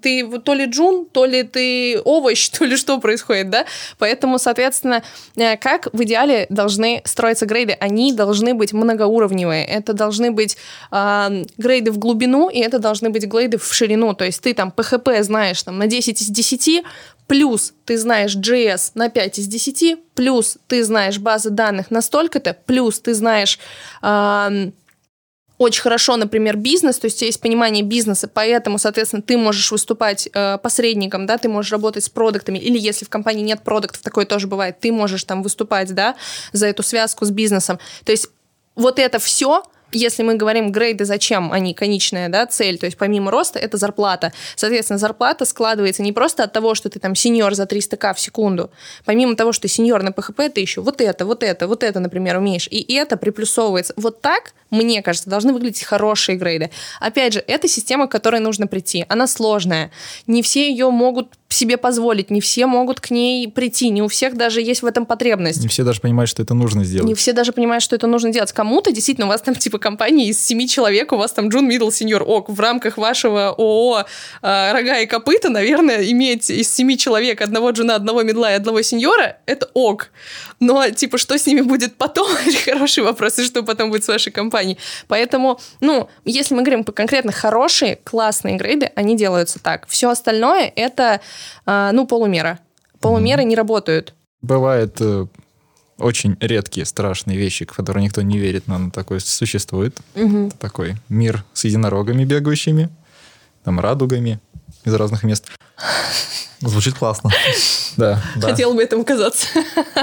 [0.00, 3.66] ты то ли джун, то ли ты овощ, то ли что происходит, да,
[3.98, 5.02] поэтому, соответственно,
[5.34, 9.64] э, как в идеале должны строиться грейды, они должны быть многоуровневые.
[9.64, 10.56] Это должны быть
[10.90, 14.14] э, грейды в глубину, и это должны быть грейды в ширину.
[14.14, 16.84] То есть ты там PHP знаешь там, на 10 из 10,
[17.26, 22.56] плюс ты знаешь JS на 5 из 10, плюс ты знаешь базы данных на столько-то,
[22.66, 23.58] плюс ты знаешь...
[24.02, 24.70] Э,
[25.62, 30.58] очень хорошо, например, бизнес, то есть есть понимание бизнеса, поэтому, соответственно, ты можешь выступать э,
[30.58, 34.46] посредником, да, ты можешь работать с продуктами, или если в компании нет продуктов, такое тоже
[34.46, 36.16] бывает, ты можешь там выступать, да,
[36.52, 37.78] за эту связку с бизнесом.
[38.04, 38.28] То есть
[38.74, 39.62] вот это все
[39.92, 44.32] если мы говорим грейды, зачем они конечная да, цель, то есть помимо роста, это зарплата.
[44.56, 48.70] Соответственно, зарплата складывается не просто от того, что ты там сеньор за 300к в секунду.
[49.04, 52.00] Помимо того, что ты сеньор на PHP, ты еще вот это, вот это, вот это,
[52.00, 52.68] например, умеешь.
[52.70, 53.94] И это приплюсовывается.
[53.96, 56.70] Вот так, мне кажется, должны выглядеть хорошие грейды.
[57.00, 59.04] Опять же, это система, к которой нужно прийти.
[59.08, 59.90] Она сложная.
[60.26, 64.36] Не все ее могут себе позволить, не все могут к ней прийти, не у всех
[64.36, 65.60] даже есть в этом потребность.
[65.60, 67.08] Не все даже понимают, что это нужно сделать.
[67.08, 68.52] Не все даже понимают, что это нужно делать.
[68.52, 71.90] Кому-то действительно, у вас там типа компания из семи человек, у вас там Джун Мидл
[71.90, 72.48] Сеньор Ок.
[72.48, 74.04] В рамках вашего ООО
[74.42, 78.82] э, «Рога и копыта», наверное, иметь из семи человек одного Джуна, одного Мидла и одного
[78.82, 80.10] Сеньора— это ок.
[80.60, 82.28] Но, типа, что с ними будет потом,
[82.64, 84.78] хороший вопрос, и что потом будет с вашей компанией.
[85.08, 89.86] Поэтому, ну, если мы говорим по конкретно хорошие, классные грейды, они делаются так.
[89.88, 91.20] Все остальное— это,
[91.66, 92.58] ну, полумера.
[93.00, 93.46] Полумеры mm-hmm.
[93.46, 94.14] не работают.
[94.42, 95.26] Бывает э,
[95.98, 99.96] очень редкие, страшные вещи, в которые никто не верит, но такое существует.
[100.14, 100.52] Угу.
[100.58, 102.90] Такой мир с единорогами бегающими,
[103.64, 104.40] там радугами
[104.84, 105.46] из разных мест.
[106.60, 107.30] Звучит классно.
[107.98, 108.22] Да.
[108.40, 109.48] Хотел бы этому казаться.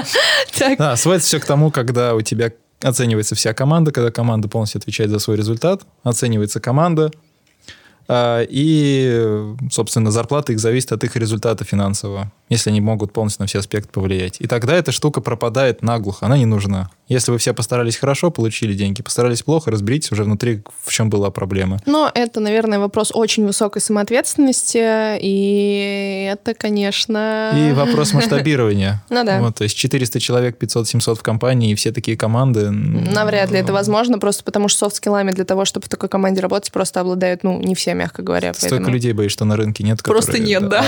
[0.78, 5.10] Да, сводится все к тому, когда у тебя оценивается вся команда, когда команда полностью отвечает
[5.10, 7.10] за свой результат, оценивается команда, а,
[8.12, 13.60] и, собственно, зарплата их зависит от их результата финансового, если они могут полностью на все
[13.60, 14.40] аспекты повлиять.
[14.40, 16.90] И тогда эта штука пропадает наглухо, она не нужна.
[17.10, 21.30] Если вы все постарались хорошо, получили деньги, постарались плохо, разберитесь уже внутри, в чем была
[21.30, 21.80] проблема.
[21.86, 27.52] Но это, наверное, вопрос очень высокой самоответственности, и это, конечно...
[27.54, 29.02] И вопрос масштабирования.
[29.10, 29.40] Ну да.
[29.40, 32.70] Вот, то есть 400 человек, 500-700 в компании, и все такие команды...
[32.70, 36.70] Навряд ли это возможно, просто потому что софт-скиллами для того, чтобы в такой команде работать,
[36.70, 38.54] просто обладают, ну, не всеми мягко говоря.
[38.54, 40.02] Столько людей боишь, что на рынке нет.
[40.02, 40.84] Просто нет, да.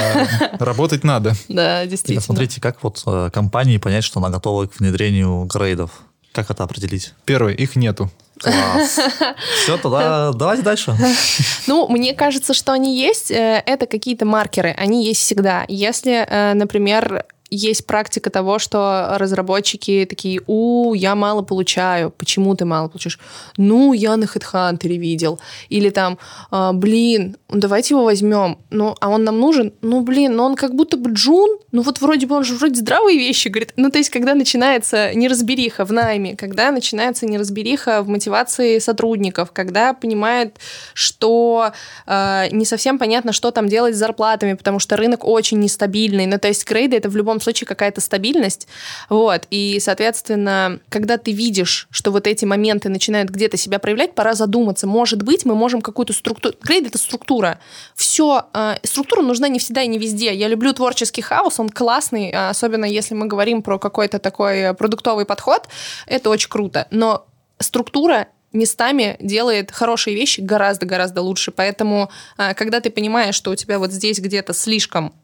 [0.59, 1.35] А работать надо.
[1.49, 2.23] Да, действительно.
[2.23, 5.91] Смотрите, как вот э, компании понять, что она готова к внедрению грейдов?
[6.33, 7.13] Как это определить?
[7.25, 8.11] Первое, их нету.
[8.41, 8.99] Класс.
[9.63, 10.97] Все, тогда давайте дальше.
[11.67, 13.31] Ну, мне кажется, что они есть.
[13.31, 14.71] Э, это какие-то маркеры.
[14.77, 15.65] Они есть всегда.
[15.69, 22.11] Если, э, например, есть практика того, что разработчики такие, у, я мало получаю.
[22.11, 23.19] Почему ты мало получаешь?
[23.59, 25.39] Ну, я на HeadHunter видел.
[25.69, 26.19] Или там,
[26.51, 28.59] а, блин, давайте его возьмем.
[28.71, 29.75] Ну, а он нам нужен?
[29.83, 31.59] Ну, блин, но он как будто бы джун.
[31.73, 33.75] Ну, вот вроде бы он же вроде здравые вещи говорит.
[33.77, 39.93] Ну, то есть, когда начинается неразбериха в найме, когда начинается неразбериха в мотивации сотрудников, когда
[39.93, 40.57] понимает,
[40.95, 41.73] что
[42.07, 46.25] э, не совсем понятно, что там делать с зарплатами, потому что рынок очень нестабильный.
[46.27, 48.69] Ну, то есть, грейды— это в любом случае какая-то стабильность.
[49.09, 49.47] Вот.
[49.51, 54.87] И, соответственно, когда ты видишь, что вот эти моменты начинают где-то себя проявлять, пора задуматься.
[54.87, 56.55] Может быть, мы можем какую-то структуру...
[56.63, 57.59] Грейд— это структура.
[57.95, 58.47] Все.
[58.55, 60.35] Э, структура нужна не всегда и не везде.
[60.35, 65.27] Я люблю творческий хаос, он классный, а особенно если мы говорим про какой-то такой продуктовый
[65.27, 65.69] подход.
[66.07, 66.87] Это очень круто.
[66.91, 67.27] Но
[67.59, 71.51] структура местами делает хорошие вещи гораздо-гораздо лучше.
[71.51, 75.15] Поэтому, э, когда ты понимаешь, что у тебя вот здесь где-то слишком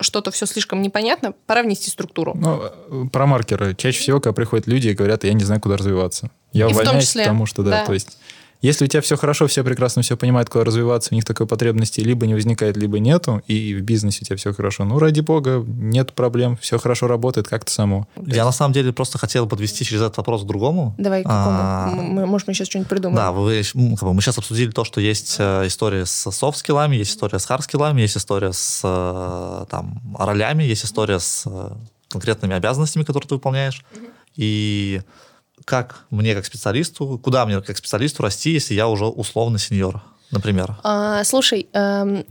[0.00, 2.34] что-то все слишком непонятно, пора внести структуру.
[2.34, 3.74] Ну, э, про маркеры.
[3.74, 6.30] Чаще всего, когда приходят люди и говорят, я не знаю, куда развиваться.
[6.52, 8.18] Я И увольняюсь, потому что, да, да, то есть
[8.62, 12.00] если у тебя все хорошо, все прекрасно все понимают, куда развиваться, у них такой потребности
[12.00, 15.64] либо не возникает, либо нету, и в бизнесе у тебя все хорошо, ну, ради бога,
[15.66, 18.08] нет проблем, все хорошо работает как-то само.
[18.16, 20.94] Я на самом деле просто хотел подвести через этот вопрос к другому.
[20.98, 21.56] Давай, к какому?
[21.58, 23.16] А, мы, может, мы сейчас что-нибудь придумаем.
[23.16, 27.46] Да, вы, мы сейчас обсудили то, что есть э, история с софт-скиллами, есть история с
[27.46, 31.70] хард-скиллами, есть история с э, там, ролями, есть история с э,
[32.08, 33.84] конкретными обязанностями, которые ты выполняешь.
[34.36, 35.00] И
[35.66, 40.00] как мне как специалисту, куда мне как специалисту расти, если я уже условно сеньор,
[40.30, 40.76] например?
[40.84, 42.24] А, слушай, эм,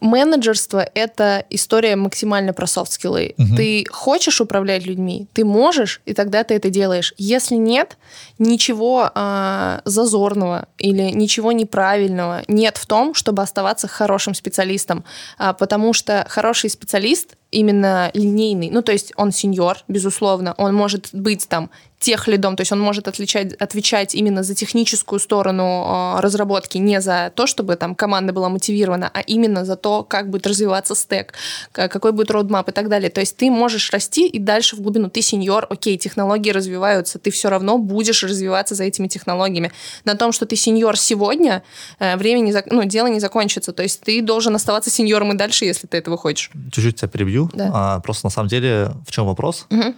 [0.00, 3.34] менеджерство— это история максимально про софт-скиллы.
[3.36, 3.56] Угу.
[3.56, 7.12] Ты хочешь управлять людьми, ты можешь, и тогда ты это делаешь.
[7.18, 7.98] Если нет,
[8.38, 15.04] ничего э, зазорного или ничего неправильного нет в том, чтобы оставаться хорошим специалистом,
[15.38, 21.10] а, потому что хороший специалист именно линейный, ну то есть он сеньор, безусловно, он может
[21.12, 21.70] быть там
[22.04, 27.00] тех лидом, то есть он может отличать, отвечать именно за техническую сторону э, разработки, не
[27.00, 31.32] за то, чтобы там команда была мотивирована, а именно за то, как будет развиваться стек,
[31.72, 33.08] какой будет роудмап и так далее.
[33.08, 35.08] То есть ты можешь расти и дальше в глубину.
[35.08, 39.72] Ты сеньор, окей, технологии развиваются, ты все равно будешь развиваться за этими технологиями.
[40.04, 41.62] На том, что ты сеньор сегодня,
[42.00, 43.72] э, время не, ну, дело не закончится.
[43.72, 46.50] То есть ты должен оставаться сеньором и дальше, если ты этого хочешь.
[46.70, 47.50] Чуть-чуть тебя перебью.
[47.54, 47.70] Да.
[47.72, 49.66] А, просто на самом деле в чем вопрос?
[49.70, 49.94] Угу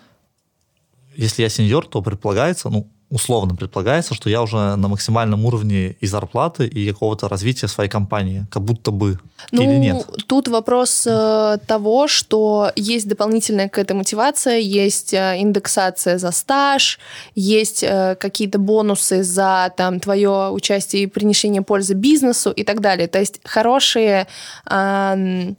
[1.16, 6.06] если я сеньор, то предполагается, ну, условно предполагается, что я уже на максимальном уровне и
[6.06, 9.18] зарплаты, и какого-то развития своей компании, как будто бы.
[9.52, 10.06] Ну, или нет?
[10.26, 16.98] Тут вопрос э, того, что есть дополнительная какая-то мотивация, есть э, индексация за стаж,
[17.36, 23.06] есть э, какие-то бонусы за там твое участие и принесение пользы бизнесу и так далее.
[23.06, 24.26] То есть хорошие
[24.68, 25.54] э,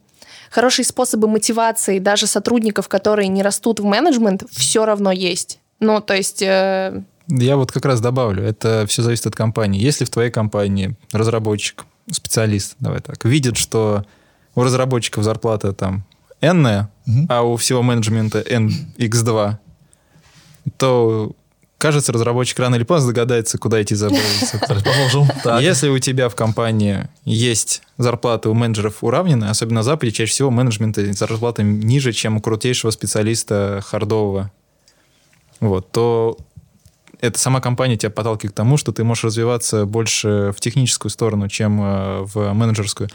[0.50, 5.60] хорошие способы мотивации даже сотрудников, которые не растут в менеджмент, все равно есть.
[5.80, 6.42] Ну, то есть...
[6.42, 7.04] Э...
[7.28, 9.82] Я вот как раз добавлю, это все зависит от компании.
[9.82, 14.06] Если в твоей компании разработчик, специалист, давай так, видит, что
[14.56, 16.04] у разработчиков зарплата там
[16.42, 17.28] n, Мгм.
[17.30, 19.56] а у всего менеджмента nx2,
[20.78, 21.32] то,
[21.78, 24.60] кажется, разработчик рано или поздно догадается, куда идти за бонусом.
[24.60, 25.28] Так, Продолжим.
[25.44, 25.62] Так.
[25.62, 30.52] Если у тебя в компании есть зарплаты у менеджеров уравнены, особенно на Западе, чаще всего
[30.52, 34.52] менеджменты зарплаты ниже, чем у крутейшего специалиста хардового,
[35.60, 36.38] вот, то
[37.20, 41.48] это сама компания тебя подталкивает к тому, что ты можешь развиваться больше в техническую сторону,
[41.50, 43.10] чем э, в менеджерскую.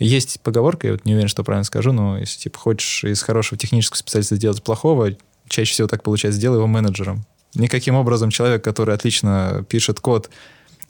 [0.00, 3.56] Есть поговорка, я вот не уверен, что правильно скажу, но если типа хочешь из хорошего
[3.56, 5.10] технического специалиста сделать плохого,
[5.48, 7.24] чаще всего так получается, сделай его менеджером.
[7.54, 10.30] Никаким образом человек, который отлично пишет код,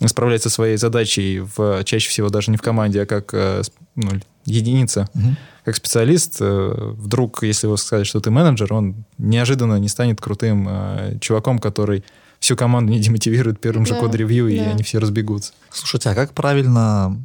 [0.07, 3.63] справляется со своей задачей в, чаще всего даже не в команде, а как э,
[3.95, 4.11] ну,
[4.45, 5.37] единица, Мгм.
[5.65, 10.67] как специалист, э, вдруг, если его сказать, что ты менеджер, он неожиданно не станет крутым
[10.69, 12.05] э, чуваком, который
[12.41, 14.71] всю команду не демотивирует первым же Да, код-ревью, и да.
[14.71, 15.53] они все разбегутся.
[15.71, 17.17] Слушайте, а как правильно,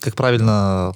[0.00, 0.92] как правильно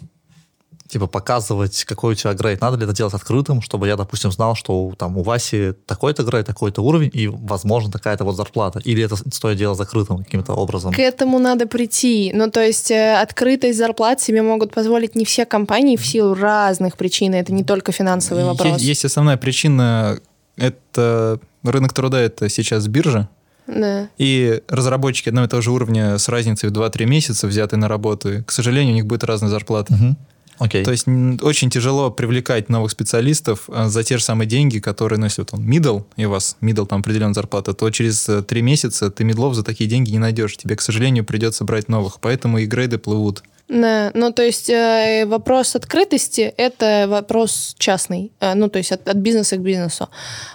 [0.92, 2.60] типа показывать, какой у тебя грейд?
[2.60, 6.46] Надо ли это делать открытым, чтобы я, допустим, знал, что там у Васи такой-то грейд,
[6.46, 8.78] такой-то уровень, и, возможно, такая-то вот зарплата?
[8.84, 10.92] Или это стоит делать закрытым каким-то образом?
[10.92, 12.30] К этому надо прийти.
[12.34, 16.96] Ну, то есть э, открытость зарплат себе могут позволить не все компании в силу разных
[16.98, 17.34] причин.
[17.34, 18.74] и Это не только финансовый вопрос.
[18.74, 20.18] Есть, есть основная причина,
[20.56, 23.30] это рынок труда, это сейчас биржа,
[23.66, 24.08] Да.
[24.18, 28.44] и разработчики одного и того же уровня с разницей в 2-3 месяца, взятые на работу,
[28.44, 29.94] к сожалению, у них будет разная зарплата.
[29.94, 30.16] Мгм.
[30.58, 30.84] Окей.
[30.84, 31.06] То есть
[31.42, 35.54] очень тяжело привлекать новых специалистов а, за те же самые деньги, которые, ну, если вот
[35.54, 39.24] он middle, и у вас middle там определенная зарплата, то через э, три месяца ты
[39.24, 40.56] медлов за такие деньги не найдешь.
[40.56, 42.20] Тебе, к сожалению, придется брать новых.
[42.20, 43.42] Поэтому и грейды плывут.
[43.68, 49.08] Да, ну то есть э, вопрос открытости– это вопрос частный, Э, ну то есть от,
[49.08, 50.08] от бизнеса к бизнесу.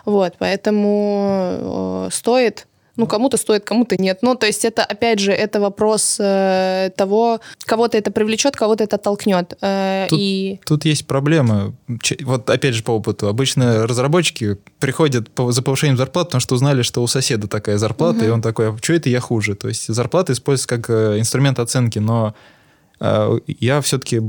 [0.06, 4.20] Вот, поэтому э, стоит, ну кому-то стоит, кому-то нет.
[4.22, 8.96] Ну то есть это, опять же, это вопрос э, того, кого-то это привлечет, кого-то это
[8.98, 9.54] оттолкнет.
[9.62, 11.74] Э, Тут- И Тут есть проблема.
[12.02, 13.28] Ч- Вот опять же по опыту.
[13.28, 18.26] Обычно разработчики приходят по- за повышением зарплат, потому что узнали, что у соседа такая зарплата,
[18.26, 19.56] и он такой, а что это я хуже?
[19.56, 22.34] То есть зарплата используется как э, инструмент оценки, но
[23.00, 24.22] э, я все-таки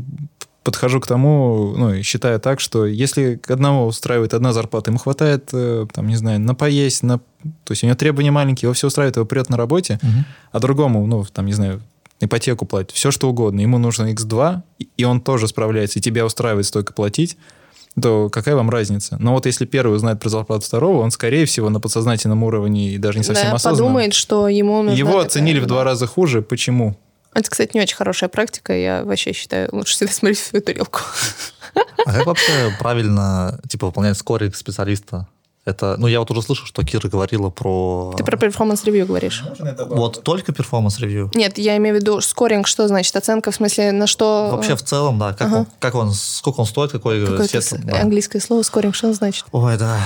[0.69, 5.49] подхожу к тому, ну, и считаю так, что если одного устраивает одна зарплата, ему хватает,
[5.55, 7.19] э, там, не знаю, на поесть, на...
[7.19, 10.25] то есть у него требования маленькие, его все устраивает, его прет на работе, Мгм.
[10.53, 11.81] а другому, ну, там, не знаю,
[12.21, 14.61] ипотеку платить, все что угодно, ему нужно X2,
[14.99, 17.39] и- он тоже справляется, и тебя устраивает столько платить,
[18.01, 19.17] то какая вам разница?
[19.19, 22.99] Но вот если первый узнает про зарплату второго, он, скорее всего, на подсознательном уровне и
[22.99, 23.77] даже не совсем да, осознанно.
[23.89, 26.43] подумает, что ему нужна Его оценили в два раза хуже.
[26.43, 26.95] Почему?
[27.39, 28.73] Это, кстати, не очень хорошая практика.
[28.77, 31.01] Я вообще считаю, лучше всегда смотреть в свою тарелку.
[32.05, 35.29] А как вообще правильно, типа, выполнять скоринг специалиста?
[35.65, 38.13] Это, ну, я вот уже слышал, что Кира говорила про...
[38.17, 39.45] Ты про performance review говоришь?
[39.91, 41.31] Вот только performance review?
[41.35, 43.15] Нет, я имею в виду скоринг, что значит?
[43.15, 44.49] Оценка в смысле на что...
[44.51, 45.35] Вообще в целом, да.
[45.35, 45.57] Как, Ага.
[45.59, 48.01] он, как он, сколько он стоит, какой сет- с- да.
[48.01, 49.45] английское слово скоринг, что он значит?
[49.53, 50.01] Ой, да.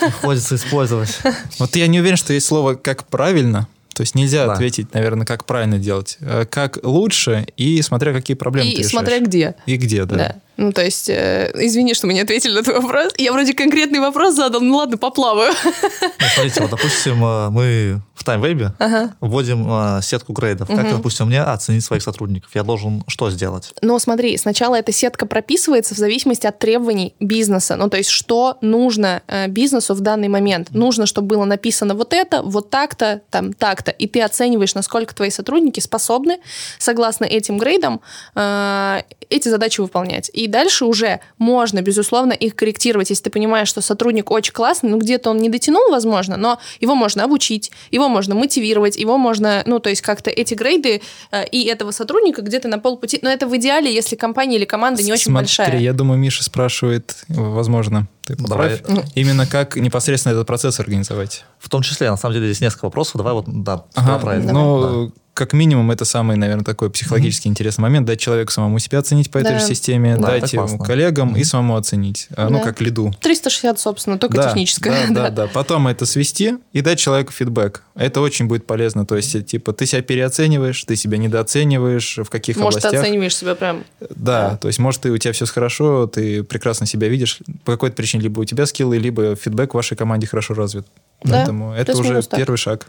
[0.00, 1.18] Приходится использовать.
[1.58, 3.66] Вот я не уверен, что есть слово «как правильно».
[3.96, 4.52] То есть нельзя Да.
[4.52, 6.18] ответить, наверное, как правильно делать.
[6.20, 9.26] Э, Как лучше и смотря какие проблемы ты И смотря решаешь.
[9.28, 9.54] где.
[9.64, 10.16] И где, да.
[10.16, 10.36] Да.
[10.56, 13.12] Ну, то есть, э, извини, что мы не ответили на твой вопрос.
[13.18, 15.52] Я вроде конкретный вопрос задал, ну ладно, поплаваю.
[15.62, 19.14] Ну, смотрите, вот, допустим, э, мы в TimeWeb Ага.
[19.20, 20.68] вводим э, сетку грейдов.
[20.68, 20.96] Как, Мгм.
[20.96, 22.50] допустим, мне оценить своих сотрудников?
[22.54, 23.72] Я должен что сделать?
[23.82, 27.76] Но смотри, сначала эта сетка прописывается в зависимости от требований бизнеса.
[27.76, 30.70] Ну, то есть, что нужно э, бизнесу в данный момент.
[30.70, 33.90] Нужно, чтобы было написано вот это, вот так-то, там, так-то.
[33.90, 36.38] И ты оцениваешь, насколько твои сотрудники способны,
[36.78, 38.00] согласно этим грейдам,
[38.34, 40.30] э, эти задачи выполнять.
[40.32, 44.98] И дальше уже можно, безусловно, их корректировать, если ты понимаешь, что сотрудник очень классный, ну,
[44.98, 49.78] где-то он не дотянул, возможно, но его можно обучить, его можно мотивировать, его можно, ну,
[49.78, 53.18] то есть как-то эти грейды э, и этого сотрудника где-то на полпути.
[53.22, 55.78] Но это в идеале, если компания или команда не очень Смотри, большая.
[55.80, 58.80] я думаю, Миша спрашивает, возможно, ты Ну, давай.
[59.14, 61.44] именно как непосредственно этот процесс организовать.
[61.58, 63.16] В том числе, на самом деле, здесь несколько вопросов.
[63.16, 64.52] Давай вот, да, Ага, про это.
[64.52, 69.30] ну, как минимум, это самый, наверное, такой психологически интересный момент, дать человеку самому себя оценить
[69.30, 69.58] по этой Да.
[69.58, 72.64] же системе, Да, дать ему коллегам и самому оценить, а, ну, Да.
[72.64, 73.12] как лиду.
[73.20, 75.06] 360, собственно, только да, техническое.
[75.10, 75.46] Да, да, да.
[75.48, 77.82] Потом это свести и дать человеку фидбэк.
[77.94, 79.04] Это очень будет полезно.
[79.04, 83.02] То есть, типа, ты себя переоцениваешь, ты себя недооцениваешь, в каких Может, ты областях.
[83.06, 83.84] оцениваешь себя прям...
[84.00, 84.56] Да, Да.
[84.56, 87.40] то есть, может, ты, у тебя все хорошо, ты прекрасно себя видишь.
[87.64, 90.86] По какой-то причине либо у тебя скиллы, либо фидбэк в вашей команде хорошо развит.
[91.22, 92.88] Да, Поэтому это уже первый шаг.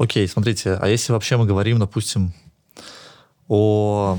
[0.00, 2.32] Окей, смотрите, а если вообще мы говорим, допустим,
[3.48, 4.16] о,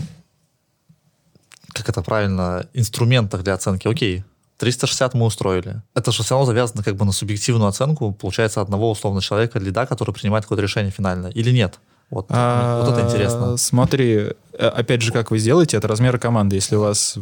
[1.73, 4.23] как это правильно, инструментах для оценки, окей,
[4.57, 5.82] 360 мы устроили.
[5.95, 9.88] Это же все равно завязано как бы на субъективную оценку, получается, одного условно человека, лида,
[9.88, 11.79] который принимает какое-то решение финальное, или нет?
[12.11, 13.57] Вот, А, вот это интересно.
[13.57, 16.57] Смотри, э, опять же, как вы сделаете, это размер команды.
[16.57, 17.17] Если у вас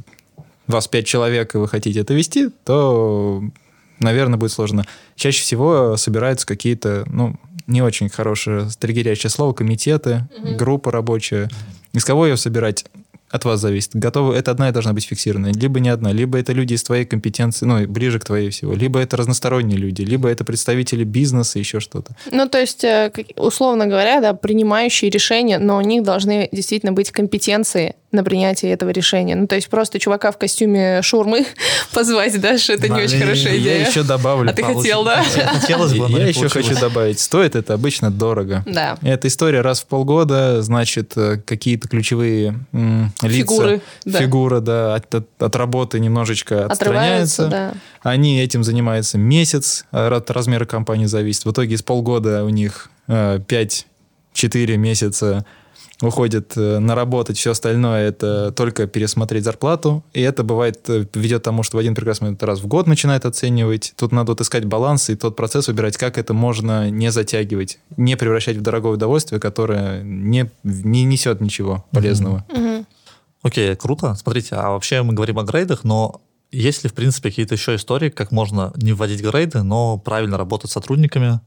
[0.67, 3.41] вас пять человек, и вы хотите это вести, то,
[3.99, 4.85] наверное, будет сложно.
[5.15, 7.35] Чаще всего собираются какие-то, ну,
[7.67, 10.55] не очень хорошее триггерящее слово, комитеты, угу.
[10.55, 11.49] группа рабочая.
[11.93, 12.85] Из кого ее собирать?
[13.31, 13.95] от вас зависит.
[13.95, 15.53] Готовы, это одна и должна быть фиксированная.
[15.53, 18.99] Либо не одна, либо это люди из твоей компетенции, ну, ближе к твоей всего, либо
[18.99, 22.15] это разносторонние люди, либо это представители бизнеса, еще что-то.
[22.31, 27.11] Ну, то есть, э, условно говоря, да, принимающие решения, но у них должны действительно быть
[27.11, 29.35] компетенции на принятие этого решения.
[29.35, 31.45] Ну, то есть просто чувака в костюме шурмы
[31.93, 33.81] позвать, да, что это да, не очень хорошая идея.
[33.81, 34.49] Я еще добавлю.
[34.49, 35.23] А ты хотел, да?
[35.23, 37.19] Хотелось бы, Я еще хочу добавить.
[37.19, 38.63] Стоит это обычно дорого.
[38.65, 38.97] Да.
[39.01, 43.27] Эта история раз в полгода, значит, э, какие-то ключевые лица.
[43.27, 43.81] Фигуры.
[44.05, 47.47] Фигура, да, от, от, от работы немножечко отстраняются.
[47.47, 47.73] Да.
[48.01, 51.45] Они этим занимаются месяц, от размера компании зависит.
[51.45, 53.85] В итоге из полгода у них 5-4
[54.33, 55.45] э, месяца
[56.01, 60.03] уходит э, наработать все остальное, это только пересмотреть зарплату.
[60.13, 62.87] И это бывает, э, ведет к тому, что в один прекрасный момент раз в год
[62.87, 63.93] начинает оценивать.
[63.97, 68.15] Тут надо вот искать баланс и тот процесс выбирать, как это можно не затягивать, не
[68.15, 72.45] превращать в дорогое удовольствие, которое не, не несет ничего полезного.
[73.41, 74.15] Окей, okay, круто.
[74.15, 76.21] Смотрите, а вообще мы говорим о грейдах, но
[76.51, 80.71] есть ли, в принципе, какие-то еще истории, как можно не вводить грейды, но правильно работать
[80.71, 81.39] с сотрудниками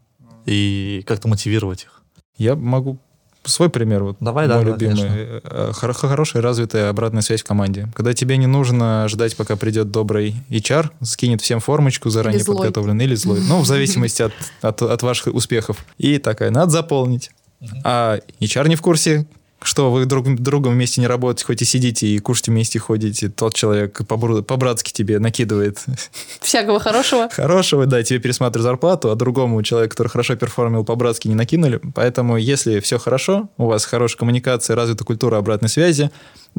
[0.46, 2.03] и как-то мотивировать их?
[2.38, 2.98] Я могу
[3.45, 4.97] свой пример, вот Давай, мой да, любимый.
[4.97, 5.40] Конечно.
[5.45, 7.88] Э, хорошая развитая обратная связь в команде.
[7.95, 13.05] Когда тебе не нужно ждать, пока придет добрый HR, скинет всем формочку заранее или подготовленный,
[13.05, 13.40] или злой.
[13.40, 15.84] Ну, в зависимости от, от, от ваших успехов.
[15.99, 17.30] И такая, надо заполнить.
[17.84, 19.26] А HR не в курсе,
[19.64, 23.54] что вы друг другом вместе не работаете, хоть и сидите и кушаете вместе ходите, тот
[23.54, 25.84] человек по-братски тебе накидывает.
[26.40, 27.28] Всякого хорошего.
[27.30, 31.80] Хорошего, да, тебе пересматривают зарплату, а другому человеку, который хорошо перформил, по-братски не накинули.
[31.94, 36.10] Поэтому, если все хорошо, у вас хорошая коммуникация, развита культура обратной связи,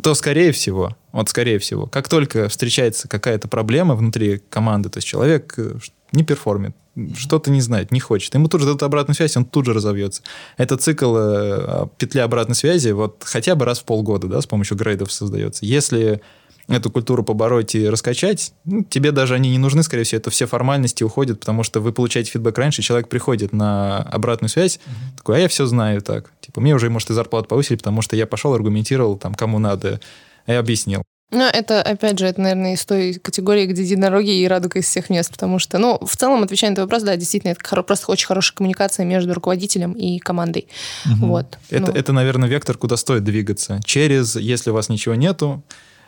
[0.01, 5.07] то, скорее всего, вот скорее всего, как только встречается какая-то проблема внутри команды, то есть
[5.07, 5.75] человек э,
[6.13, 6.75] не перформит,
[7.15, 8.33] что-то не знает, не хочет.
[8.33, 10.21] Ему тут же дадут обратную связь, он тут же разовьется.
[10.57, 14.77] Это цикл э, петля обратной связи вот хотя бы раз в полгода, да, с помощью
[14.77, 15.65] грейдов создается.
[15.65, 16.21] Если
[16.67, 20.45] эту культуру побороть и раскачать, ну, тебе даже они не нужны, скорее всего, это все
[20.45, 25.17] формальности уходят, потому что вы получаете фидбэк раньше, человек приходит на обратную связь, mm-hmm.
[25.17, 26.31] такой, а я все знаю так.
[26.39, 29.99] Типа, мне уже, может, и зарплату повысили, потому что я пошел, аргументировал, там, кому надо,
[30.47, 31.03] и объяснил.
[31.33, 35.09] Ну, это, опять же, это, наверное, из той категории, где единороги и радуга из всех
[35.09, 38.11] мест, потому что, ну, в целом, отвечая на этот вопрос, да, действительно, это хоро- просто
[38.11, 40.67] очень хорошая коммуникация между руководителем и командой.
[41.05, 41.25] Угу.
[41.25, 41.57] Вот.
[41.71, 41.97] Это, ну.
[41.97, 43.79] это, наверное, вектор, куда стоит двигаться.
[43.83, 45.63] Через, если у вас ничего нету,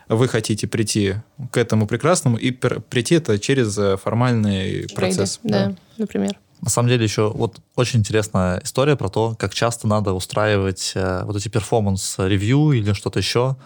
[0.08, 1.16] вы хотите прийти
[1.50, 5.40] к этому прекрасному, и прийти это через э, формальный Грейды, процесс.
[5.42, 6.38] Да, да, например.
[6.60, 11.22] На самом деле еще вот очень интересная история про то, как часто надо устраивать э,
[11.24, 13.56] вот эти performance review или что-то еще.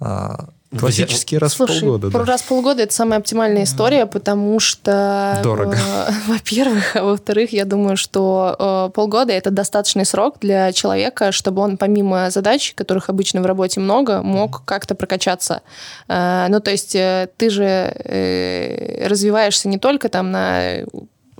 [0.00, 0.48] А,
[0.78, 2.10] Классический раз Слушай, в полгода.
[2.10, 2.24] Да.
[2.24, 5.40] Раз в полгода это самая оптимальная история, потому что...
[5.42, 5.76] Дорого.
[5.76, 11.62] Э, во-первых, а во-вторых, я думаю, что э, полгода это достаточный срок для человека, чтобы
[11.62, 15.62] он помимо задач, которых обычно в работе много, мог как-то прокачаться.
[16.06, 20.84] Э, ну, то есть э, ты же э, развиваешься не только там на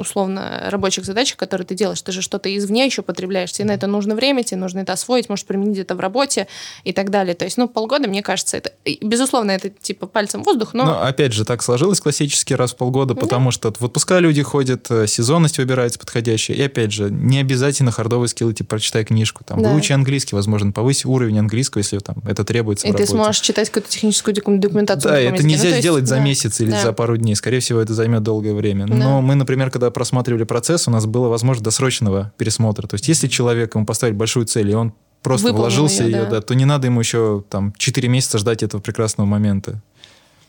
[0.00, 2.00] условно рабочих задачах, которые ты делаешь.
[2.02, 3.52] Ты же что-то извне еще потребляешь.
[3.52, 6.46] Тебе на это нужно время, тебе нужно это освоить, может применить это в работе
[6.84, 7.34] и так далее.
[7.34, 8.72] То есть, ну, полгода, мне кажется, это...
[9.00, 10.84] Безусловно, это типа пальцем воздух, но...
[10.84, 14.90] Но, опять же, так сложилось классический раз в полгода, потому что в отпуска люди ходят,
[14.90, 16.56] э, сезонность выбирается подходящая.
[16.56, 19.44] И, опять же, не обязательно хардовые скиллы, типа, прочитай книжку.
[19.44, 19.72] Там, да.
[19.72, 23.90] Выучи английский, возможно, повысь уровень английского, если там это требуется И ты сможешь читать какую-то
[23.90, 25.10] техническую документацию.
[25.10, 26.22] Да, это нельзя ну, сделать за да.
[26.22, 26.82] месяц или да.
[26.82, 27.34] за пару дней.
[27.34, 28.86] Скорее всего, это займет долгое время.
[28.86, 28.94] Да.
[28.94, 32.86] Но мы, например, когда просматривали процесс, у нас было возможность досрочного пересмотра.
[32.86, 36.24] То есть, если человек, ему поставить большую цель, и он просто Выполнил вложился ее, ее
[36.24, 36.30] да.
[36.30, 39.82] да, то не надо ему еще там 4 месяца ждать этого прекрасного момента.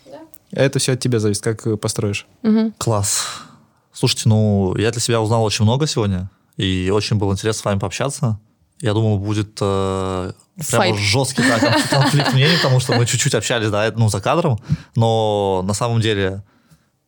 [0.06, 0.20] Да.
[0.52, 2.26] Это все от тебя зависит, как построишь.
[2.44, 2.74] Угу.
[2.78, 3.26] Класс.
[3.94, 7.80] Слушайте, ну, я для себя узнал очень много сегодня, и очень было интересно с вами
[7.80, 8.39] пообщаться.
[8.80, 10.32] Я думал, будет э,
[10.70, 14.60] прямо жесткий да, конфликт мнений, потому что мы чуть-чуть общались, да, ну, за кадром,
[14.96, 16.44] но на самом деле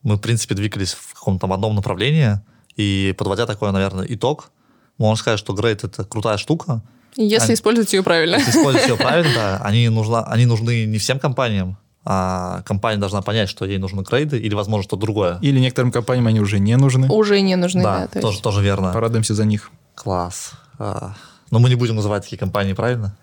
[0.03, 2.39] мы, в принципе, двигались в каком-то одном направлении,
[2.75, 4.51] и подводя такой, наверное, итог,
[4.97, 6.81] можно сказать, что Great— это крутая штука.
[7.15, 8.35] Если они, использовать ее правильно.
[8.35, 9.57] Если использовать ее правильно, да.
[9.63, 14.39] Они, нужна, они нужны не всем компаниям, а компания должна понять, что ей нужны грейды
[14.39, 15.37] или, возможно, что-то другое.
[15.41, 17.07] Или некоторым компаниям они уже не нужны.
[17.09, 18.09] Уже не нужны, да.
[18.11, 18.91] да тоже, тоже верно.
[18.91, 19.71] Порадуемся за них.
[19.95, 20.53] Класс.
[20.79, 21.13] А,
[21.51, 23.15] но мы не будем называть такие компании, правильно?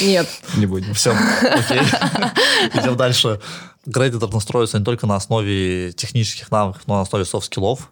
[0.00, 0.28] Нет.
[0.56, 0.94] Не будем.
[0.94, 1.80] Все, окей.
[2.74, 3.40] Идем дальше.
[3.84, 7.90] Грейды должны строиться не только на основе технических навыков, но и на основе софт-скиллов.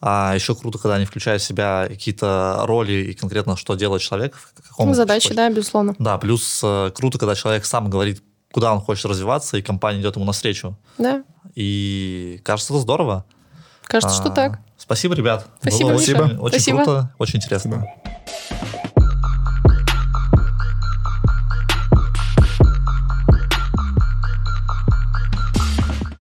[0.00, 4.36] А еще круто, когда они включают в себя какие-то роли и конкретно, что делает человек.
[4.36, 5.94] В каком ну, задачи, да, безусловно.
[5.98, 8.22] Да, плюс э, круто, когда человек сам говорит,
[8.52, 10.76] куда он хочет развиваться, и компания идет ему навстречу.
[10.98, 11.24] Да,
[11.54, 13.24] И кажется, это здорово.
[13.84, 14.58] кажется, что А, так.
[14.76, 15.48] Спасибо, ребят.
[15.62, 16.38] Спасибо Было очень, большое.
[16.40, 16.76] очень Спасибо.
[16.84, 17.86] круто, очень интересно.
[18.46, 18.90] Спасибо.